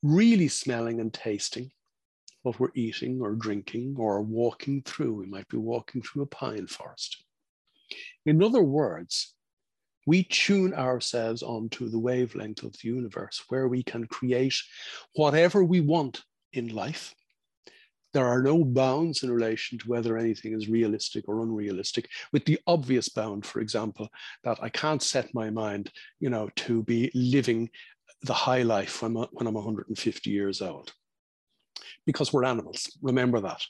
really 0.02 0.48
smelling 0.48 1.00
and 1.00 1.12
tasting 1.12 1.70
what 2.42 2.58
we're 2.58 2.72
eating 2.74 3.20
or 3.20 3.34
drinking 3.34 3.94
or 3.98 4.20
walking 4.20 4.82
through. 4.82 5.14
We 5.14 5.26
might 5.26 5.48
be 5.48 5.58
walking 5.58 6.02
through 6.02 6.22
a 6.22 6.26
pine 6.26 6.66
forest. 6.66 7.24
In 8.26 8.42
other 8.42 8.62
words, 8.62 9.34
we 10.06 10.24
tune 10.24 10.74
ourselves 10.74 11.42
onto 11.42 11.88
the 11.88 11.98
wavelength 11.98 12.64
of 12.64 12.72
the 12.72 12.88
universe 12.88 13.44
where 13.48 13.68
we 13.68 13.82
can 13.82 14.06
create 14.06 14.54
whatever 15.14 15.62
we 15.62 15.80
want 15.80 16.22
in 16.52 16.68
life 16.68 17.14
there 18.12 18.26
are 18.26 18.42
no 18.42 18.64
bounds 18.64 19.22
in 19.22 19.30
relation 19.30 19.78
to 19.78 19.88
whether 19.88 20.16
anything 20.16 20.52
is 20.52 20.68
realistic 20.68 21.28
or 21.28 21.42
unrealistic, 21.42 22.08
with 22.32 22.44
the 22.44 22.58
obvious 22.66 23.08
bound, 23.08 23.46
for 23.46 23.60
example, 23.60 24.08
that 24.44 24.58
I 24.62 24.68
can't 24.68 25.02
set 25.02 25.34
my 25.34 25.50
mind, 25.50 25.90
you 26.20 26.30
know, 26.30 26.50
to 26.56 26.82
be 26.82 27.10
living 27.14 27.70
the 28.22 28.34
high 28.34 28.62
life 28.62 29.02
when, 29.02 29.14
when 29.14 29.46
I'm 29.46 29.54
150 29.54 30.30
years 30.30 30.62
old. 30.62 30.92
Because 32.06 32.32
we're 32.32 32.44
animals, 32.44 32.96
remember 33.00 33.40
that. 33.40 33.62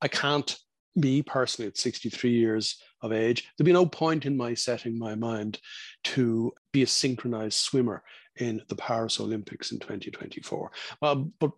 I 0.00 0.08
can't 0.08 0.56
me 0.96 1.22
personally 1.22 1.68
at 1.68 1.76
63 1.76 2.30
years 2.30 2.82
of 3.02 3.12
age, 3.12 3.46
there'd 3.56 3.66
be 3.66 3.72
no 3.72 3.86
point 3.86 4.26
in 4.26 4.36
my 4.36 4.54
setting 4.54 4.98
my 4.98 5.14
mind 5.14 5.60
to 6.04 6.52
be 6.72 6.82
a 6.82 6.86
synchronized 6.86 7.58
swimmer 7.58 8.02
in 8.36 8.62
the 8.68 8.76
Paris 8.76 9.20
Olympics 9.20 9.72
in 9.72 9.78
2024. 9.78 10.72
Uh, 11.02 11.14
but 11.38 11.50